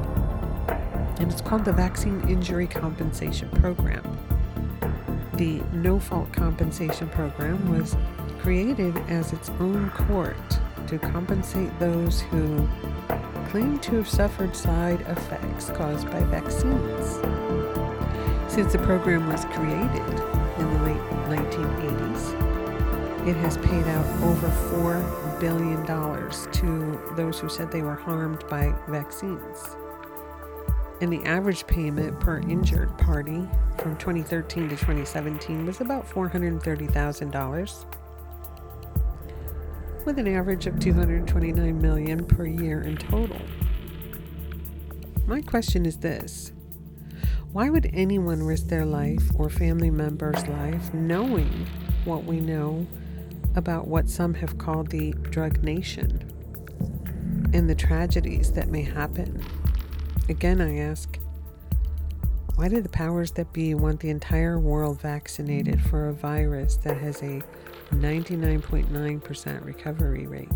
And 1.20 1.32
it's 1.32 1.40
called 1.40 1.64
the 1.64 1.72
Vaccine 1.72 2.20
Injury 2.28 2.68
Compensation 2.68 3.48
Program. 3.50 4.04
The 5.34 5.60
No 5.72 5.98
Fault 5.98 6.32
Compensation 6.32 7.08
Program 7.08 7.68
was 7.76 7.96
created 8.42 8.96
as 9.08 9.32
its 9.32 9.50
own 9.60 9.88
court 9.90 10.36
to 10.88 10.98
compensate 10.98 11.70
those 11.78 12.20
who 12.22 12.68
claim 13.48 13.78
to 13.78 13.94
have 13.94 14.08
suffered 14.08 14.56
side 14.56 15.00
effects 15.02 15.70
caused 15.70 16.10
by 16.10 16.20
vaccines. 16.24 17.20
Since 18.52 18.72
the 18.72 18.80
program 18.82 19.28
was 19.28 19.44
created 19.44 20.20
in 20.58 20.72
the 20.72 20.82
late 20.82 21.00
1980s, 21.30 23.28
it 23.28 23.36
has 23.36 23.58
paid 23.58 23.86
out 23.86 24.04
over 24.24 24.48
$4 24.74 25.40
billion 25.40 25.86
to 25.86 27.14
those 27.14 27.38
who 27.38 27.48
said 27.48 27.70
they 27.70 27.82
were 27.82 27.94
harmed 27.94 28.44
by 28.48 28.74
vaccines. 28.88 29.76
And 31.00 31.12
the 31.12 31.22
average 31.24 31.64
payment 31.68 32.18
per 32.18 32.38
injured 32.40 32.98
party 32.98 33.48
from 33.78 33.96
2013 33.98 34.64
to 34.64 34.76
2017 34.76 35.64
was 35.64 35.80
about 35.80 36.08
$430,000 36.08 38.01
with 40.04 40.18
an 40.18 40.28
average 40.28 40.66
of 40.66 40.78
229 40.80 41.80
million 41.80 42.24
per 42.24 42.44
year 42.44 42.82
in 42.82 42.96
total. 42.96 43.40
My 45.26 45.40
question 45.40 45.86
is 45.86 45.98
this 45.98 46.52
why 47.52 47.68
would 47.68 47.90
anyone 47.92 48.42
risk 48.42 48.68
their 48.68 48.86
life 48.86 49.22
or 49.34 49.50
family 49.50 49.90
member's 49.90 50.46
life 50.48 50.92
knowing 50.94 51.66
what 52.04 52.24
we 52.24 52.40
know 52.40 52.86
about 53.54 53.86
what 53.86 54.08
some 54.08 54.32
have 54.34 54.56
called 54.56 54.88
the 54.88 55.12
drug 55.30 55.62
nation 55.62 56.30
and 57.52 57.68
the 57.68 57.74
tragedies 57.74 58.52
that 58.52 58.68
may 58.68 58.82
happen? 58.82 59.44
Again, 60.30 60.62
I 60.62 60.78
ask, 60.78 61.18
why 62.54 62.68
do 62.68 62.80
the 62.80 62.88
powers 62.88 63.32
that 63.32 63.52
be 63.52 63.74
want 63.74 64.00
the 64.00 64.08
entire 64.08 64.58
world 64.58 65.00
vaccinated 65.00 65.80
for 65.82 66.08
a 66.08 66.14
virus 66.14 66.76
that 66.78 66.96
has 66.98 67.22
a 67.22 67.42
99.9% 67.92 69.64
recovery 69.64 70.26
rate? 70.26 70.48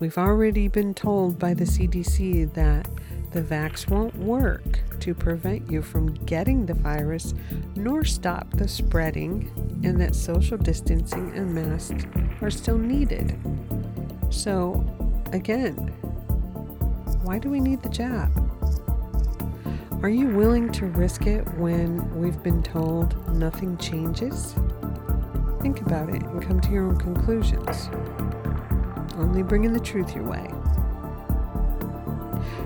We've 0.00 0.18
already 0.18 0.68
been 0.68 0.94
told 0.94 1.38
by 1.38 1.54
the 1.54 1.64
CDC 1.64 2.54
that 2.54 2.88
the 3.32 3.42
vax 3.42 3.88
won't 3.88 4.16
work 4.16 4.80
to 5.00 5.14
prevent 5.14 5.70
you 5.70 5.82
from 5.82 6.14
getting 6.24 6.66
the 6.66 6.74
virus 6.74 7.34
nor 7.76 8.04
stop 8.04 8.50
the 8.50 8.66
spreading, 8.66 9.50
and 9.84 10.00
that 10.00 10.14
social 10.14 10.58
distancing 10.58 11.32
and 11.36 11.54
masks 11.54 12.06
are 12.40 12.50
still 12.50 12.78
needed. 12.78 13.38
So, 14.30 14.84
again, 15.32 15.76
why 17.22 17.38
do 17.38 17.50
we 17.50 17.60
need 17.60 17.82
the 17.82 17.88
jab? 17.90 18.30
Are 20.02 20.08
you 20.08 20.28
willing 20.28 20.72
to 20.72 20.86
risk 20.86 21.26
it 21.26 21.46
when 21.54 22.18
we've 22.18 22.42
been 22.42 22.62
told 22.62 23.16
nothing 23.36 23.76
changes? 23.76 24.54
Think 25.60 25.82
about 25.82 26.08
it 26.08 26.22
and 26.22 26.42
come 26.42 26.60
to 26.60 26.70
your 26.70 26.86
own 26.86 26.98
conclusions. 26.98 27.90
Only 29.16 29.42
bringing 29.42 29.72
the 29.72 29.80
truth 29.80 30.14
your 30.14 30.24
way. 30.24 30.46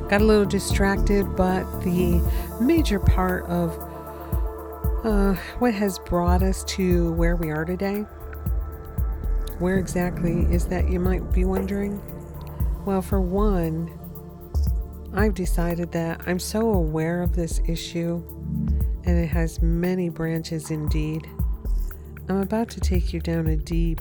Got 0.08 0.20
a 0.20 0.24
little 0.24 0.44
distracted, 0.44 1.34
but 1.34 1.64
the 1.80 2.20
major 2.60 3.00
part 3.00 3.46
of 3.46 3.72
uh, 5.04 5.34
what 5.58 5.74
has 5.74 5.98
brought 5.98 6.42
us 6.42 6.62
to 6.64 7.12
where 7.12 7.36
we 7.36 7.50
are 7.50 7.64
today, 7.64 8.00
where 9.58 9.78
exactly 9.78 10.42
is 10.52 10.66
that, 10.66 10.88
you 10.88 11.00
might 11.00 11.32
be 11.32 11.44
wondering? 11.44 12.00
Well, 12.84 13.02
for 13.02 13.20
one, 13.20 13.90
I've 15.14 15.34
decided 15.34 15.92
that 15.92 16.22
I'm 16.26 16.38
so 16.38 16.72
aware 16.72 17.22
of 17.22 17.34
this 17.34 17.60
issue, 17.66 18.22
and 19.04 19.18
it 19.18 19.28
has 19.28 19.60
many 19.62 20.08
branches 20.08 20.70
indeed. 20.70 21.28
I'm 22.28 22.40
about 22.40 22.68
to 22.70 22.80
take 22.80 23.12
you 23.12 23.20
down 23.20 23.46
a 23.46 23.56
deep 23.56 24.00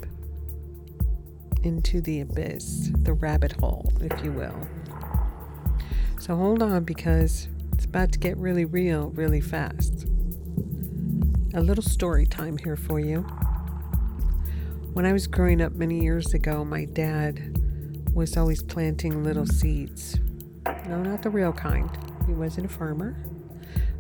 into 1.64 2.02
the 2.02 2.22
abyss, 2.22 2.90
the 2.94 3.14
rabbit 3.14 3.54
hole, 3.54 3.92
if 4.02 4.24
you 4.24 4.32
will. 4.32 4.68
So 6.20 6.36
hold 6.36 6.62
on 6.62 6.84
because 6.84 7.48
it's 7.74 7.86
about 7.86 8.12
to 8.14 8.20
get 8.20 8.38
really 8.38 8.66
real 8.66 9.10
really 9.10 9.42
fast. 9.42 10.06
A 11.54 11.62
little 11.62 11.84
story 11.84 12.26
time 12.26 12.58
here 12.58 12.76
for 12.76 13.00
you. 13.00 13.22
When 14.94 15.06
I 15.06 15.14
was 15.14 15.28
growing 15.28 15.62
up 15.62 15.74
many 15.74 16.02
years 16.02 16.34
ago, 16.34 16.64
my 16.64 16.86
dad 16.86 17.60
was 18.14 18.38
always 18.38 18.64
planting 18.64 19.24
little 19.24 19.46
seeds 19.46 20.20
no, 20.88 21.02
not 21.02 21.22
the 21.22 21.30
real 21.30 21.54
kind. 21.54 21.90
He 22.28 22.34
wasn't 22.34 22.66
a 22.66 22.70
farmer. 22.70 23.16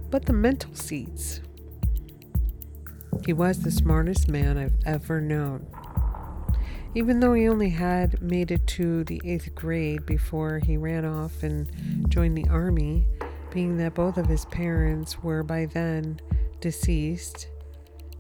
But 0.09 0.25
the 0.25 0.33
mental 0.33 0.75
seeds. 0.75 1.41
He 3.25 3.33
was 3.33 3.61
the 3.61 3.71
smartest 3.71 4.27
man 4.27 4.57
I've 4.57 4.75
ever 4.85 5.21
known. 5.21 5.67
Even 6.95 7.19
though 7.19 7.33
he 7.33 7.47
only 7.47 7.69
had 7.69 8.21
made 8.21 8.51
it 8.51 8.67
to 8.67 9.03
the 9.05 9.21
eighth 9.25 9.55
grade 9.55 10.05
before 10.05 10.59
he 10.59 10.77
ran 10.77 11.05
off 11.05 11.41
and 11.41 11.67
joined 12.09 12.37
the 12.37 12.47
army, 12.49 13.07
being 13.51 13.77
that 13.77 13.93
both 13.93 14.17
of 14.17 14.27
his 14.27 14.45
parents 14.45 15.23
were 15.23 15.43
by 15.43 15.65
then 15.65 16.19
deceased, 16.59 17.47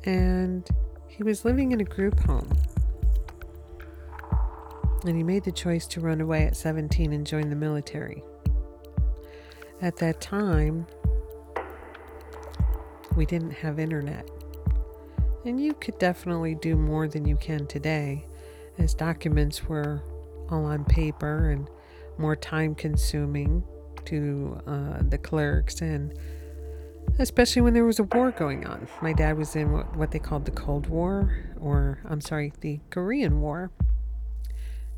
and 0.05 0.67
he 1.07 1.23
was 1.23 1.45
living 1.45 1.71
in 1.71 1.81
a 1.81 1.85
group 1.85 2.19
home. 2.21 2.49
And 5.05 5.17
he 5.17 5.23
made 5.23 5.43
the 5.43 5.51
choice 5.51 5.85
to 5.87 5.99
run 5.99 6.21
away 6.21 6.43
at 6.45 6.55
17 6.55 7.13
and 7.13 7.27
join 7.27 7.49
the 7.49 7.55
military. 7.55 8.23
At 9.81 9.97
that 9.97 10.21
time, 10.21 10.87
we 13.15 13.25
didn't 13.25 13.51
have 13.51 13.79
internet. 13.79 14.29
And 15.45 15.59
you 15.59 15.73
could 15.73 15.99
definitely 15.99 16.55
do 16.55 16.75
more 16.75 17.07
than 17.07 17.25
you 17.25 17.35
can 17.35 17.67
today, 17.67 18.25
as 18.77 18.93
documents 18.93 19.63
were 19.65 20.01
all 20.49 20.65
on 20.65 20.85
paper 20.85 21.49
and 21.49 21.69
more 22.17 22.35
time 22.35 22.75
consuming 22.75 23.63
to 24.05 24.59
uh, 24.67 24.99
the 25.09 25.17
clerks, 25.17 25.81
and 25.81 26.17
especially 27.19 27.61
when 27.61 27.73
there 27.73 27.85
was 27.85 27.99
a 27.99 28.03
war 28.03 28.31
going 28.31 28.65
on. 28.65 28.87
My 29.01 29.13
dad 29.13 29.37
was 29.37 29.55
in 29.55 29.71
what, 29.71 29.95
what 29.95 30.11
they 30.11 30.19
called 30.19 30.45
the 30.45 30.51
Cold 30.51 30.87
War, 30.87 31.53
or 31.59 31.99
I'm 32.05 32.21
sorry, 32.21 32.53
the 32.61 32.79
Korean 32.89 33.41
War, 33.41 33.71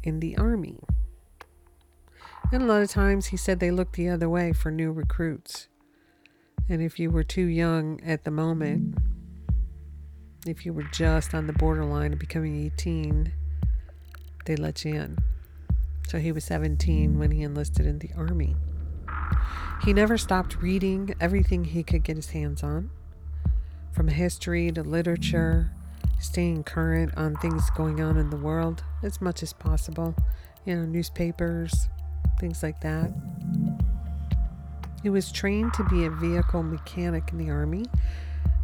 in 0.03 0.19
the 0.19 0.37
army. 0.37 0.79
And 2.51 2.61
a 2.61 2.65
lot 2.65 2.83
of 2.83 2.89
times 2.89 3.27
he 3.27 3.37
said 3.37 3.59
they 3.59 3.71
looked 3.71 3.95
the 3.95 4.09
other 4.09 4.29
way 4.29 4.53
for 4.53 4.69
new 4.69 4.91
recruits. 4.91 5.67
And 6.69 6.81
if 6.81 6.99
you 6.99 7.09
were 7.09 7.23
too 7.23 7.45
young 7.45 7.99
at 8.03 8.23
the 8.23 8.31
moment, 8.31 8.95
if 10.45 10.65
you 10.65 10.73
were 10.73 10.83
just 10.83 11.33
on 11.33 11.47
the 11.47 11.53
borderline 11.53 12.13
of 12.13 12.19
becoming 12.19 12.65
18, 12.65 13.31
they 14.45 14.55
let 14.55 14.85
you 14.85 14.93
in. 14.93 15.17
So 16.07 16.19
he 16.19 16.31
was 16.31 16.43
17 16.43 17.17
when 17.17 17.31
he 17.31 17.41
enlisted 17.41 17.85
in 17.87 17.99
the 17.99 18.11
army. 18.15 18.55
He 19.83 19.91
never 19.91 20.17
stopped 20.17 20.61
reading 20.61 21.15
everything 21.19 21.63
he 21.63 21.83
could 21.83 22.03
get 22.03 22.15
his 22.15 22.29
hands 22.29 22.61
on, 22.61 22.91
from 23.91 24.07
history 24.07 24.71
to 24.71 24.83
literature, 24.83 25.71
staying 26.19 26.63
current 26.63 27.15
on 27.17 27.35
things 27.37 27.69
going 27.71 27.99
on 27.99 28.17
in 28.17 28.29
the 28.29 28.37
world 28.37 28.83
as 29.03 29.19
much 29.19 29.41
as 29.41 29.51
possible. 29.51 30.15
You 30.63 30.75
know, 30.75 30.85
newspapers, 30.85 31.89
things 32.39 32.61
like 32.61 32.81
that. 32.81 33.11
He 35.01 35.09
was 35.09 35.31
trained 35.31 35.73
to 35.73 35.83
be 35.85 36.05
a 36.05 36.11
vehicle 36.11 36.63
mechanic 36.63 37.31
in 37.31 37.37
the 37.37 37.49
Army, 37.49 37.85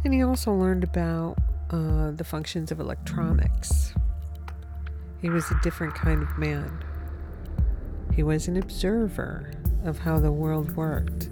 and 0.04 0.14
he 0.14 0.22
also 0.22 0.52
learned 0.52 0.84
about 0.84 1.38
uh, 1.72 2.10
the 2.10 2.24
functions 2.24 2.70
of 2.70 2.80
electronics. 2.80 3.94
He 5.20 5.30
was 5.30 5.50
a 5.50 5.58
different 5.62 5.94
kind 5.94 6.22
of 6.22 6.36
man. 6.36 6.84
He 8.12 8.22
was 8.22 8.46
an 8.46 8.58
observer 8.58 9.50
of 9.84 9.98
how 9.98 10.18
the 10.18 10.32
world 10.32 10.76
worked 10.76 11.24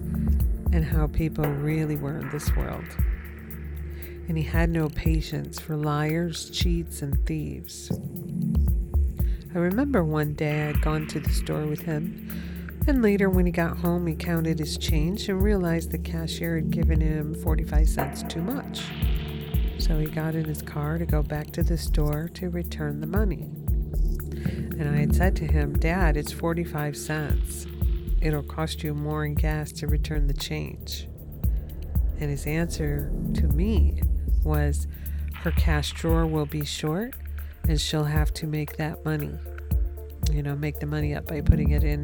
and 0.72 0.84
how 0.84 1.08
people 1.08 1.44
really 1.44 1.96
were 1.96 2.18
in 2.18 2.30
this 2.30 2.54
world. 2.56 2.84
And 4.28 4.38
he 4.38 4.44
had 4.44 4.70
no 4.70 4.88
patience 4.88 5.60
for 5.60 5.76
liars, 5.76 6.48
cheats, 6.50 7.02
and 7.02 7.24
thieves. 7.26 7.90
I 9.54 9.58
remember 9.58 10.04
one 10.04 10.34
day 10.34 10.68
I'd 10.68 10.80
gone 10.80 11.06
to 11.08 11.20
the 11.20 11.30
store 11.30 11.66
with 11.66 11.82
him, 11.82 12.28
and 12.86 13.02
later 13.02 13.28
when 13.28 13.44
he 13.44 13.52
got 13.52 13.76
home, 13.76 14.06
he 14.06 14.14
counted 14.14 14.58
his 14.60 14.78
change 14.78 15.28
and 15.28 15.42
realized 15.42 15.90
the 15.90 15.98
cashier 15.98 16.54
had 16.54 16.70
given 16.70 17.00
him 17.00 17.34
45 17.34 17.88
cents 17.88 18.22
too 18.22 18.40
much. 18.40 18.84
So 19.80 19.98
he 19.98 20.06
got 20.06 20.34
in 20.34 20.44
his 20.44 20.60
car 20.60 20.98
to 20.98 21.06
go 21.06 21.22
back 21.22 21.52
to 21.52 21.62
the 21.62 21.78
store 21.78 22.28
to 22.34 22.50
return 22.50 23.00
the 23.00 23.06
money. 23.06 23.48
And 24.78 24.86
I 24.86 24.98
had 24.98 25.16
said 25.16 25.34
to 25.36 25.46
him, 25.46 25.78
Dad, 25.78 26.18
it's 26.18 26.30
45 26.30 26.94
cents. 26.94 27.66
It'll 28.20 28.42
cost 28.42 28.82
you 28.82 28.92
more 28.92 29.24
in 29.24 29.34
gas 29.34 29.72
to 29.72 29.86
return 29.86 30.26
the 30.26 30.34
change. 30.34 31.08
And 32.20 32.28
his 32.28 32.46
answer 32.46 33.10
to 33.34 33.48
me 33.48 34.02
was 34.44 34.86
her 35.36 35.50
cash 35.52 35.92
drawer 35.94 36.26
will 36.26 36.46
be 36.46 36.66
short 36.66 37.14
and 37.66 37.80
she'll 37.80 38.04
have 38.04 38.34
to 38.34 38.46
make 38.46 38.76
that 38.76 39.02
money. 39.06 39.32
You 40.30 40.42
know, 40.42 40.56
make 40.56 40.78
the 40.78 40.86
money 40.86 41.14
up 41.14 41.26
by 41.26 41.40
putting 41.40 41.70
it 41.70 41.84
in 41.84 42.02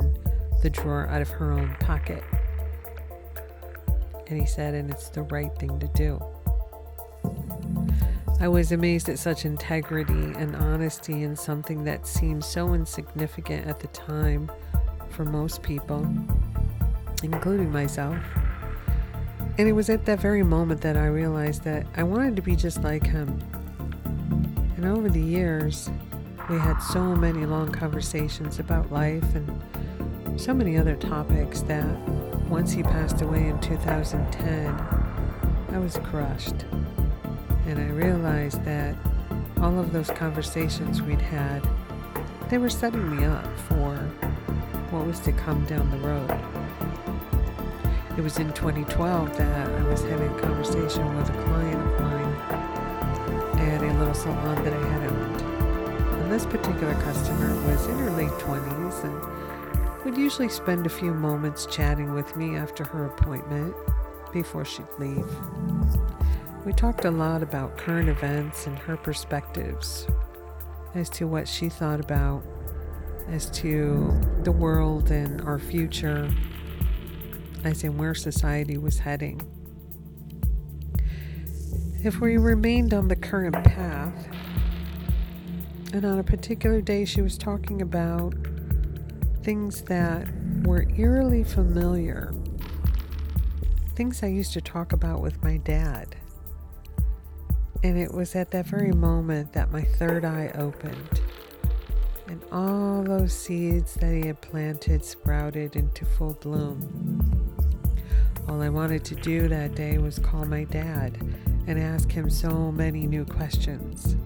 the 0.63 0.71
drawer 0.71 1.09
out 1.09 1.21
of 1.21 1.29
her 1.29 1.53
own 1.53 1.77
pocket. 1.81 2.25
And 4.29 4.41
he 4.41 4.47
said, 4.47 4.73
and 4.73 4.91
it's 4.91 5.11
the 5.11 5.23
right 5.25 5.55
thing 5.59 5.79
to 5.79 5.89
do. 5.89 6.25
I 8.39 8.49
was 8.49 8.71
amazed 8.71 9.09
at 9.09 9.19
such 9.19 9.45
integrity 9.45 10.13
and 10.13 10.55
honesty 10.57 11.23
in 11.23 11.37
something 11.37 11.85
that 11.85 12.07
seemed 12.07 12.45
so 12.45 12.75
insignificant 12.75 13.67
at 13.67 13.81
the 13.81 13.89
time 13.89 14.51
for 15.09 15.25
most 15.25 15.63
people, 15.63 16.07
including 17.23 17.73
myself. 17.73 18.17
And 19.59 19.67
it 19.67 19.73
was 19.73 19.89
at 19.89 20.05
that 20.05 20.21
very 20.21 20.43
moment 20.43 20.83
that 20.83 20.99
I 20.99 21.07
realized 21.07 21.65
that 21.65 21.87
I 21.97 22.03
wanted 22.03 22.37
to 22.37 22.43
be 22.43 22.55
just 22.55 22.83
like 22.83 23.07
him. 23.07 23.43
And 24.77 24.85
over 24.85 25.09
the 25.09 25.21
years, 25.21 25.89
we 26.51 26.59
had 26.59 26.79
so 26.81 27.17
many 27.17 27.47
long 27.47 27.73
conversations 27.73 28.59
about 28.59 28.93
life 28.93 29.35
and 29.35 30.39
so 30.39 30.53
many 30.53 30.77
other 30.77 30.95
topics 30.95 31.63
that 31.63 31.87
once 32.51 32.73
he 32.73 32.83
passed 32.83 33.23
away 33.23 33.49
in 33.49 33.59
2010, 33.61 35.75
I 35.75 35.79
was 35.79 35.97
crushed. 36.05 36.67
And 37.67 37.79
I 37.79 37.89
realized 37.89 38.65
that 38.65 38.95
all 39.61 39.79
of 39.79 39.93
those 39.93 40.11
conversations 40.11 41.03
we'd 41.03 41.21
had, 41.21 41.67
they 42.49 42.59
were 42.59 42.71
setting 42.71 43.17
me 43.17 43.25
up 43.25 43.45
for 43.69 43.97
what 44.91 45.05
was 45.05 45.19
to 45.21 45.33
come 45.33 45.65
down 45.67 45.91
the 45.91 45.99
road. 45.99 46.31
It 48.17 48.23
was 48.23 48.39
in 48.39 48.53
2012 48.53 49.37
that 49.37 49.69
I 49.69 49.83
was 49.89 50.03
having 50.03 50.33
a 50.33 50.41
conversation 50.41 51.17
with 51.17 51.29
a 51.29 51.33
client 51.43 51.83
of 51.83 52.01
mine 52.01 52.35
at 53.61 53.83
a 53.83 53.99
little 53.99 54.15
salon 54.15 54.65
that 54.65 54.73
I 54.73 54.89
had 54.89 55.11
owned. 55.11 55.41
And 56.23 56.33
this 56.33 56.47
particular 56.47 56.95
customer 57.03 57.53
was 57.67 57.87
in 57.87 57.99
her 57.99 58.11
late 58.13 58.31
20s 58.31 59.05
and 59.05 60.05
would 60.05 60.17
usually 60.17 60.49
spend 60.49 60.87
a 60.87 60.89
few 60.89 61.13
moments 61.13 61.67
chatting 61.67 62.15
with 62.15 62.37
me 62.37 62.57
after 62.57 62.85
her 62.85 63.07
appointment 63.07 63.75
before 64.33 64.65
she'd 64.65 64.87
leave. 64.99 65.27
We 66.67 66.73
talked 66.73 67.05
a 67.05 67.13
lot 67.13 67.45
about 67.45 67.79
current 67.79 68.09
events 68.09 68.67
and 68.67 68.77
her 68.77 68.97
perspectives 68.97 70.09
as 70.97 71.09
to 71.11 71.29
what 71.29 71.47
she 71.47 71.69
thought 71.69 72.01
about, 72.01 72.43
as 73.29 73.49
to 73.61 74.13
the 74.43 74.51
world 74.51 75.13
and 75.13 75.41
our 75.43 75.61
future, 75.61 76.29
as 77.63 77.85
in 77.85 77.97
where 77.97 78.17
society 78.17 78.79
was 78.79 78.99
heading. 78.99 79.41
If 82.03 82.21
we 82.21 82.37
remained 82.37 82.93
on 82.93 83.07
the 83.07 83.15
current 83.15 83.63
path, 83.63 84.27
and 85.93 86.05
on 86.05 86.19
a 86.19 86.25
particular 86.25 86.81
day 86.81 87.05
she 87.05 87.23
was 87.23 87.39
talking 87.39 87.81
about 87.81 88.35
things 89.45 89.83
that 89.83 90.27
were 90.65 90.85
eerily 90.97 91.45
familiar, 91.45 92.35
things 93.95 94.25
I 94.25 94.27
used 94.27 94.53
to 94.55 94.61
talk 94.61 94.93
about 94.93 95.21
with 95.21 95.41
my 95.45 95.59
dad. 95.59 96.17
And 97.83 97.99
it 97.99 98.13
was 98.13 98.35
at 98.35 98.51
that 98.53 98.67
very 98.67 98.93
moment 98.93 99.53
that 99.53 99.71
my 99.71 99.83
third 99.83 100.25
eye 100.25 100.51
opened. 100.55 101.21
And 102.27 102.43
all 102.51 103.03
those 103.03 103.33
seeds 103.33 103.95
that 103.95 104.13
he 104.13 104.27
had 104.27 104.41
planted 104.41 105.05
sprouted 105.05 105.77
into 105.77 106.05
full 106.05 106.35
bloom. 106.35 107.55
All 108.49 108.63
I 108.63 108.69
wanted 108.69 109.05
to 109.07 109.15
do 109.17 109.49
that 109.49 109.75
day 109.75 109.99
was 109.99 110.19
call 110.19 110.45
my 110.45 110.65
dad 110.65 111.19
and 111.67 111.79
ask 111.79 112.11
him 112.11 112.31
so 112.31 112.73
many 112.73 113.07
new 113.07 113.25
questions. 113.25 114.17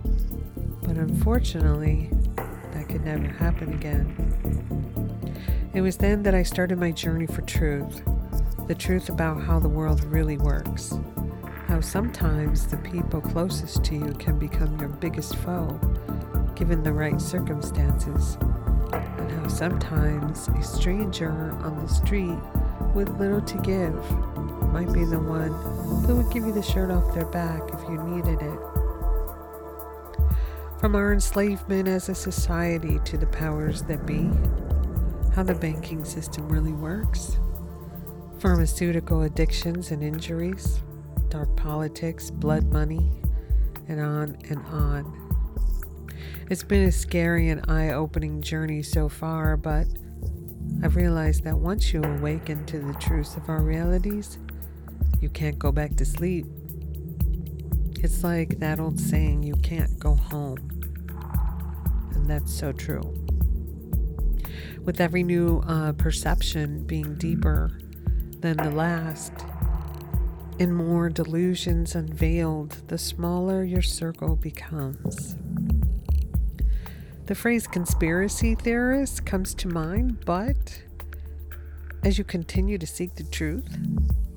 But 0.82 0.96
unfortunately, 0.96 2.10
that 2.72 2.88
could 2.88 3.04
never 3.04 3.26
happen 3.26 3.72
again. 3.74 4.16
It 5.72 5.80
was 5.80 5.96
then 5.96 6.22
that 6.24 6.34
I 6.34 6.42
started 6.42 6.78
my 6.78 6.90
journey 6.90 7.26
for 7.26 7.42
truth 7.42 8.02
the 8.66 8.74
truth 8.76 9.08
about 9.08 9.42
how 9.42 9.58
the 9.58 9.68
world 9.68 10.04
really 10.04 10.36
works 10.36 10.94
how 11.70 11.80
sometimes 11.80 12.66
the 12.66 12.76
people 12.78 13.20
closest 13.20 13.84
to 13.84 13.94
you 13.94 14.12
can 14.14 14.36
become 14.40 14.76
your 14.80 14.88
biggest 14.88 15.36
foe, 15.36 15.78
given 16.56 16.82
the 16.82 16.92
right 16.92 17.20
circumstances, 17.20 18.36
and 18.92 19.30
how 19.30 19.46
sometimes 19.46 20.48
a 20.48 20.62
stranger 20.64 21.30
on 21.62 21.80
the 21.80 21.86
street 21.86 22.36
with 22.92 23.08
little 23.20 23.40
to 23.40 23.56
give 23.58 23.94
might 24.72 24.92
be 24.92 25.04
the 25.04 25.20
one 25.20 25.52
who 26.06 26.16
would 26.16 26.32
give 26.32 26.44
you 26.44 26.52
the 26.52 26.60
shirt 26.60 26.90
off 26.90 27.14
their 27.14 27.26
back 27.26 27.62
if 27.72 27.80
you 27.88 28.02
needed 28.02 28.42
it. 28.42 28.58
From 30.80 30.96
our 30.96 31.12
enslavement 31.12 31.86
as 31.86 32.08
a 32.08 32.16
society 32.16 32.98
to 33.04 33.16
the 33.16 33.26
powers 33.26 33.82
that 33.82 34.04
be, 34.06 34.28
how 35.36 35.44
the 35.44 35.54
banking 35.54 36.04
system 36.04 36.48
really 36.48 36.72
works, 36.72 37.38
pharmaceutical 38.40 39.22
addictions 39.22 39.92
and 39.92 40.02
injuries 40.02 40.80
dark 41.30 41.56
politics, 41.56 42.30
blood 42.30 42.72
money, 42.72 43.10
and 43.88 44.00
on 44.00 44.36
and 44.50 44.58
on. 44.66 45.16
It's 46.50 46.64
been 46.64 46.88
a 46.88 46.92
scary 46.92 47.48
and 47.48 47.64
eye 47.70 47.90
opening 47.90 48.42
journey 48.42 48.82
so 48.82 49.08
far, 49.08 49.56
but 49.56 49.86
I've 50.82 50.96
realized 50.96 51.44
that 51.44 51.56
once 51.56 51.92
you 51.92 52.02
awaken 52.02 52.66
to 52.66 52.80
the 52.80 52.94
truths 52.94 53.36
of 53.36 53.48
our 53.48 53.62
realities, 53.62 54.38
you 55.20 55.28
can't 55.28 55.58
go 55.58 55.70
back 55.70 55.96
to 55.96 56.04
sleep. 56.04 56.46
It's 58.02 58.24
like 58.24 58.58
that 58.58 58.80
old 58.80 58.98
saying, 58.98 59.44
you 59.44 59.54
can't 59.54 59.98
go 59.98 60.14
home. 60.14 60.58
And 62.14 62.26
that's 62.28 62.52
so 62.52 62.72
true. 62.72 63.02
With 64.84 65.00
every 65.00 65.22
new 65.22 65.62
uh, 65.66 65.92
perception 65.92 66.84
being 66.84 67.14
deeper 67.14 67.78
than 68.40 68.56
the 68.56 68.70
last, 68.70 69.32
and 70.60 70.76
more 70.76 71.08
delusions 71.08 71.94
unveiled, 71.94 72.72
the 72.88 72.98
smaller 72.98 73.64
your 73.64 73.80
circle 73.80 74.36
becomes. 74.36 75.36
The 77.24 77.34
phrase 77.34 77.66
conspiracy 77.66 78.54
theorist 78.54 79.24
comes 79.24 79.54
to 79.54 79.68
mind, 79.68 80.26
but 80.26 80.82
as 82.04 82.18
you 82.18 82.24
continue 82.24 82.76
to 82.76 82.86
seek 82.86 83.14
the 83.14 83.24
truth, 83.24 83.74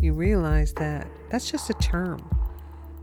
you 0.01 0.13
realize 0.13 0.71
that 0.75 1.07
that's 1.29 1.51
just 1.51 1.69
a 1.69 1.73
term 1.73 2.21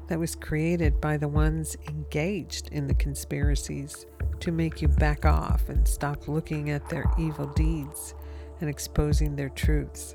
that 0.08 0.18
was 0.18 0.34
created 0.34 0.98
by 0.98 1.18
the 1.18 1.28
ones 1.28 1.76
engaged 1.88 2.68
in 2.68 2.86
the 2.86 2.94
conspiracies 2.94 4.06
to 4.40 4.50
make 4.50 4.80
you 4.80 4.88
back 4.88 5.26
off 5.26 5.68
and 5.68 5.86
stop 5.86 6.26
looking 6.26 6.70
at 6.70 6.88
their 6.88 7.04
evil 7.18 7.46
deeds 7.48 8.14
and 8.62 8.70
exposing 8.70 9.36
their 9.36 9.50
truths. 9.50 10.14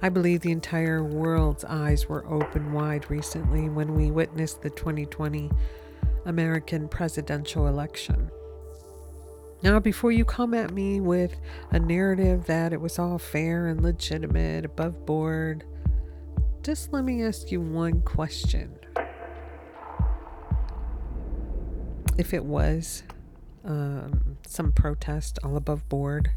I 0.00 0.08
believe 0.08 0.40
the 0.40 0.52
entire 0.52 1.02
world's 1.02 1.64
eyes 1.64 2.08
were 2.08 2.26
open 2.26 2.72
wide 2.72 3.10
recently 3.10 3.68
when 3.68 3.94
we 3.94 4.10
witnessed 4.10 4.62
the 4.62 4.70
2020 4.70 5.50
American 6.24 6.88
presidential 6.88 7.66
election. 7.66 8.30
Now, 9.62 9.78
before 9.78 10.10
you 10.10 10.24
come 10.24 10.54
at 10.54 10.72
me 10.72 11.00
with 11.00 11.36
a 11.70 11.78
narrative 11.78 12.46
that 12.46 12.72
it 12.72 12.80
was 12.80 12.98
all 12.98 13.18
fair 13.18 13.68
and 13.68 13.80
legitimate, 13.80 14.64
above 14.64 15.06
board, 15.06 15.64
just 16.62 16.92
let 16.92 17.04
me 17.04 17.22
ask 17.22 17.52
you 17.52 17.60
one 17.60 18.02
question. 18.02 18.76
If 22.18 22.34
it 22.34 22.44
was 22.44 23.04
um, 23.64 24.36
some 24.46 24.72
protest 24.72 25.38
all 25.44 25.56
above 25.56 25.88
board, 25.88 26.32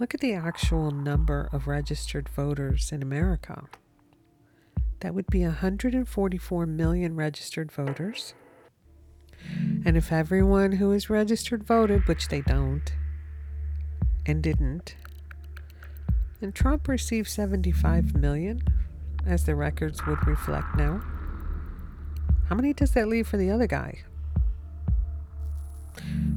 Look 0.00 0.14
at 0.14 0.20
the 0.20 0.34
actual 0.34 0.92
number 0.92 1.48
of 1.52 1.66
registered 1.66 2.28
voters 2.28 2.92
in 2.92 3.02
America. 3.02 3.64
That 5.00 5.12
would 5.12 5.26
be 5.26 5.42
144 5.42 6.66
million 6.66 7.16
registered 7.16 7.72
voters. 7.72 8.32
And 9.84 9.96
if 9.96 10.12
everyone 10.12 10.72
who 10.72 10.92
is 10.92 11.10
registered 11.10 11.64
voted, 11.64 12.06
which 12.06 12.28
they 12.28 12.42
don't 12.42 12.92
and 14.24 14.40
didn't, 14.40 14.94
and 16.40 16.54
Trump 16.54 16.86
received 16.86 17.28
75 17.28 18.14
million, 18.14 18.62
as 19.26 19.46
the 19.46 19.56
records 19.56 20.06
would 20.06 20.24
reflect 20.28 20.76
now, 20.76 21.02
how 22.48 22.54
many 22.54 22.72
does 22.72 22.92
that 22.92 23.08
leave 23.08 23.26
for 23.26 23.36
the 23.36 23.50
other 23.50 23.66
guy? 23.66 24.04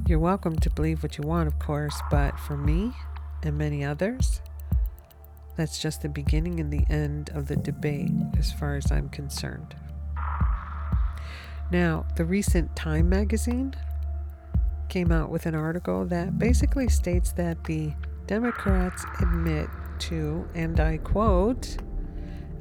You're 0.07 0.17
welcome 0.17 0.55
to 0.57 0.69
believe 0.71 1.03
what 1.03 1.19
you 1.19 1.27
want, 1.27 1.45
of 1.45 1.59
course, 1.59 2.01
but 2.09 2.39
for 2.39 2.57
me, 2.57 2.93
and 3.43 3.57
many 3.57 3.83
others. 3.83 4.41
That's 5.55 5.79
just 5.79 6.01
the 6.01 6.09
beginning 6.09 6.59
and 6.59 6.71
the 6.71 6.85
end 6.89 7.29
of 7.33 7.47
the 7.47 7.55
debate, 7.55 8.11
as 8.37 8.51
far 8.51 8.75
as 8.75 8.91
I'm 8.91 9.09
concerned. 9.09 9.75
Now, 11.71 12.05
the 12.15 12.25
recent 12.25 12.75
Time 12.75 13.09
magazine 13.09 13.75
came 14.89 15.11
out 15.11 15.29
with 15.29 15.45
an 15.45 15.55
article 15.55 16.05
that 16.05 16.37
basically 16.37 16.89
states 16.89 17.31
that 17.33 17.63
the 17.63 17.93
Democrats 18.27 19.05
admit 19.21 19.69
to, 19.99 20.47
and 20.53 20.79
I 20.79 20.97
quote, 20.97 21.77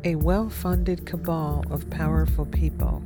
a 0.04 0.14
well 0.14 0.48
funded 0.48 1.06
cabal 1.06 1.64
of 1.70 1.90
powerful 1.90 2.46
people, 2.46 3.02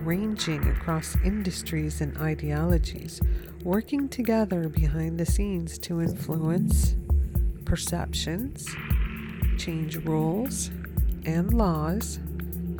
ranging 0.00 0.66
across 0.68 1.16
industries 1.24 2.00
and 2.00 2.16
ideologies, 2.18 3.20
working 3.62 4.08
together 4.08 4.68
behind 4.68 5.18
the 5.18 5.26
scenes 5.26 5.78
to 5.78 6.00
influence 6.00 6.96
perceptions, 7.68 8.66
change 9.58 9.96
rules 9.98 10.70
and 11.24 11.52
laws, 11.52 12.18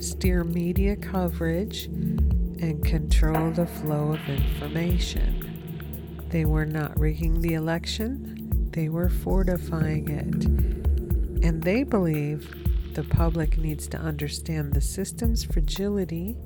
steer 0.01 0.42
media 0.42 0.96
coverage, 0.96 1.85
and 1.85 2.83
control 2.85 3.51
the 3.51 3.66
flow 3.66 4.14
of 4.14 4.29
information. 4.29 6.24
They 6.31 6.46
were 6.46 6.66
not 6.66 6.98
rigging 6.98 7.42
the 7.42 7.55
election, 7.55 8.70
they 8.72 8.88
were 8.88 9.11
fortifying 9.11 10.09
it. 10.09 10.44
And 11.44 11.62
they 11.62 11.83
believe 11.83 12.94
the 12.94 13.05
public 13.05 13.59
needs 13.59 13.87
to 13.88 13.98
understand 13.98 14.72
the 14.72 14.81
system's 14.81 15.44
fragility 15.44 16.37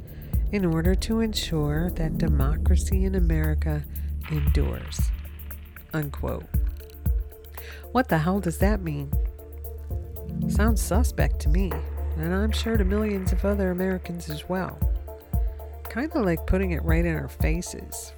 in 0.51 0.65
order 0.65 0.95
to 0.97 1.21
ensure 1.21 1.91
that 1.93 2.19
democracy 2.19 3.05
in 3.05 3.15
America 3.15 3.85
endures. 4.31 5.01
Unquote. 5.93 6.45
What 7.93 8.09
the 8.09 8.17
hell 8.17 8.41
does 8.41 8.57
that 8.59 8.81
mean? 8.81 9.13
Sounds 10.49 10.81
suspect 10.81 11.41
to 11.41 11.51
me, 11.51 11.71
and 12.17 12.35
I'm 12.35 12.51
sure 12.51 12.79
to 12.79 12.85
millions 12.85 13.33
of 13.33 13.45
other 13.45 13.71
Americans 13.71 14.31
as 14.31 14.49
well. 14.49 14.79
Kind 15.85 16.11
of 16.15 16.25
like 16.25 16.47
putting 16.47 16.71
it 16.71 16.83
right 16.85 17.05
in 17.05 17.15
our 17.15 17.29
faces. 17.29 18.15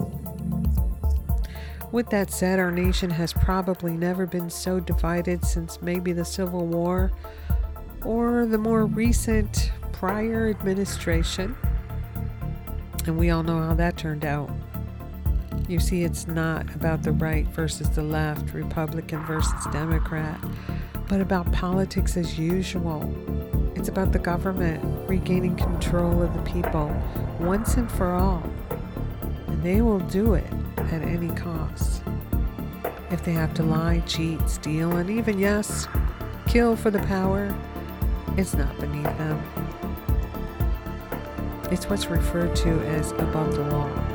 With 1.90 2.08
that 2.10 2.30
said, 2.30 2.60
our 2.60 2.70
nation 2.70 3.10
has 3.10 3.32
probably 3.32 3.94
never 3.94 4.26
been 4.26 4.48
so 4.48 4.78
divided 4.78 5.44
since 5.44 5.82
maybe 5.82 6.12
the 6.12 6.24
Civil 6.24 6.66
War 6.66 7.10
or 8.04 8.46
the 8.46 8.58
more 8.58 8.86
recent 8.86 9.72
prior 9.92 10.50
administration. 10.50 11.56
And 13.06 13.18
we 13.18 13.30
all 13.30 13.42
know 13.42 13.58
how 13.58 13.74
that 13.74 13.96
turned 13.96 14.24
out. 14.24 14.50
You 15.66 15.80
see, 15.80 16.04
it's 16.04 16.26
not 16.26 16.74
about 16.74 17.02
the 17.02 17.12
right 17.12 17.46
versus 17.46 17.88
the 17.88 18.02
left, 18.02 18.52
Republican 18.52 19.24
versus 19.24 19.66
Democrat, 19.72 20.38
but 21.08 21.22
about 21.22 21.50
politics 21.52 22.18
as 22.18 22.38
usual. 22.38 23.10
It's 23.74 23.88
about 23.88 24.12
the 24.12 24.18
government 24.18 24.84
regaining 25.08 25.56
control 25.56 26.20
of 26.20 26.34
the 26.34 26.42
people 26.42 26.94
once 27.40 27.76
and 27.76 27.90
for 27.90 28.12
all. 28.12 28.42
And 29.46 29.62
they 29.62 29.80
will 29.80 30.00
do 30.00 30.34
it 30.34 30.52
at 30.76 31.00
any 31.00 31.30
cost. 31.30 32.02
If 33.10 33.24
they 33.24 33.32
have 33.32 33.54
to 33.54 33.62
lie, 33.62 34.00
cheat, 34.00 34.46
steal, 34.50 34.96
and 34.96 35.08
even, 35.08 35.38
yes, 35.38 35.88
kill 36.46 36.76
for 36.76 36.90
the 36.90 37.00
power, 37.00 37.56
it's 38.36 38.52
not 38.52 38.78
beneath 38.78 39.04
them. 39.16 39.42
It's 41.70 41.88
what's 41.88 42.06
referred 42.06 42.54
to 42.56 42.68
as 42.86 43.12
above 43.12 43.54
the 43.54 43.62
law. 43.62 44.13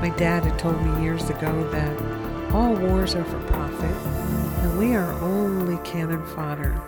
My 0.00 0.10
dad 0.16 0.44
had 0.44 0.58
told 0.58 0.80
me 0.80 1.02
years 1.02 1.28
ago 1.28 1.68
that 1.70 2.52
all 2.52 2.74
wars 2.74 3.16
are 3.16 3.24
for 3.24 3.40
profit 3.48 3.90
and 4.62 4.78
we 4.78 4.94
are 4.94 5.12
only 5.20 5.76
cannon 5.78 6.24
fodder. 6.34 6.80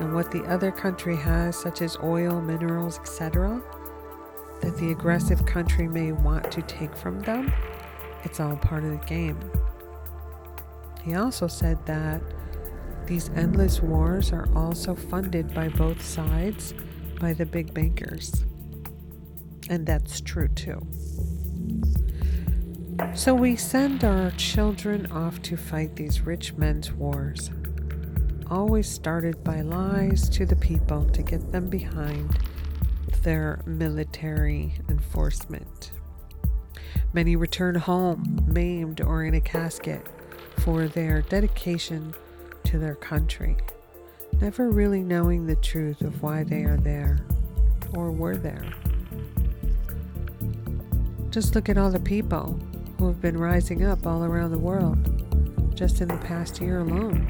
And 0.00 0.14
what 0.14 0.30
the 0.30 0.44
other 0.44 0.70
country 0.70 1.16
has, 1.16 1.56
such 1.56 1.82
as 1.82 1.96
oil, 2.02 2.40
minerals, 2.40 2.98
etc., 2.98 3.60
that 4.60 4.76
the 4.76 4.92
aggressive 4.92 5.44
country 5.46 5.88
may 5.88 6.12
want 6.12 6.50
to 6.52 6.62
take 6.62 6.94
from 6.96 7.20
them, 7.20 7.52
it's 8.22 8.40
all 8.40 8.56
part 8.56 8.84
of 8.84 8.90
the 8.90 9.06
game. 9.06 9.38
He 11.04 11.14
also 11.14 11.46
said 11.46 11.84
that 11.86 12.22
these 13.06 13.30
endless 13.36 13.82
wars 13.82 14.32
are 14.32 14.48
also 14.54 14.94
funded 14.94 15.52
by 15.52 15.68
both 15.68 16.02
sides 16.02 16.72
by 17.20 17.32
the 17.32 17.46
big 17.46 17.74
bankers. 17.74 18.44
And 19.68 19.84
that's 19.86 20.20
true 20.20 20.48
too. 20.48 20.80
So 23.14 23.34
we 23.34 23.56
send 23.56 24.04
our 24.04 24.30
children 24.32 25.10
off 25.10 25.40
to 25.42 25.56
fight 25.56 25.96
these 25.96 26.20
rich 26.20 26.54
men's 26.54 26.92
wars, 26.92 27.50
always 28.50 28.88
started 28.88 29.42
by 29.42 29.62
lies 29.62 30.28
to 30.30 30.44
the 30.44 30.56
people 30.56 31.04
to 31.06 31.22
get 31.22 31.50
them 31.50 31.68
behind 31.68 32.38
their 33.22 33.62
military 33.66 34.74
enforcement. 34.88 35.92
Many 37.12 37.36
return 37.36 37.74
home 37.76 38.44
maimed 38.46 39.00
or 39.00 39.24
in 39.24 39.34
a 39.34 39.40
casket 39.40 40.06
for 40.58 40.86
their 40.86 41.22
dedication 41.22 42.14
to 42.64 42.78
their 42.78 42.96
country, 42.96 43.56
never 44.40 44.70
really 44.70 45.02
knowing 45.02 45.46
the 45.46 45.56
truth 45.56 46.00
of 46.02 46.22
why 46.22 46.44
they 46.44 46.64
are 46.64 46.76
there 46.76 47.18
or 47.94 48.10
were 48.10 48.36
there. 48.36 48.64
Just 51.30 51.54
look 51.54 51.68
at 51.68 51.78
all 51.78 51.90
the 51.90 51.98
people 51.98 52.58
have 53.06 53.20
been 53.20 53.38
rising 53.38 53.84
up 53.84 54.06
all 54.06 54.24
around 54.24 54.52
the 54.52 54.58
world 54.58 54.98
just 55.74 56.00
in 56.00 56.08
the 56.08 56.16
past 56.18 56.60
year 56.60 56.80
alone. 56.80 57.26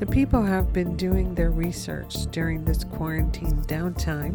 The 0.00 0.06
people 0.06 0.42
have 0.42 0.72
been 0.72 0.96
doing 0.96 1.34
their 1.34 1.50
research 1.50 2.26
during 2.30 2.64
this 2.64 2.84
quarantine 2.84 3.62
downtime 3.62 4.34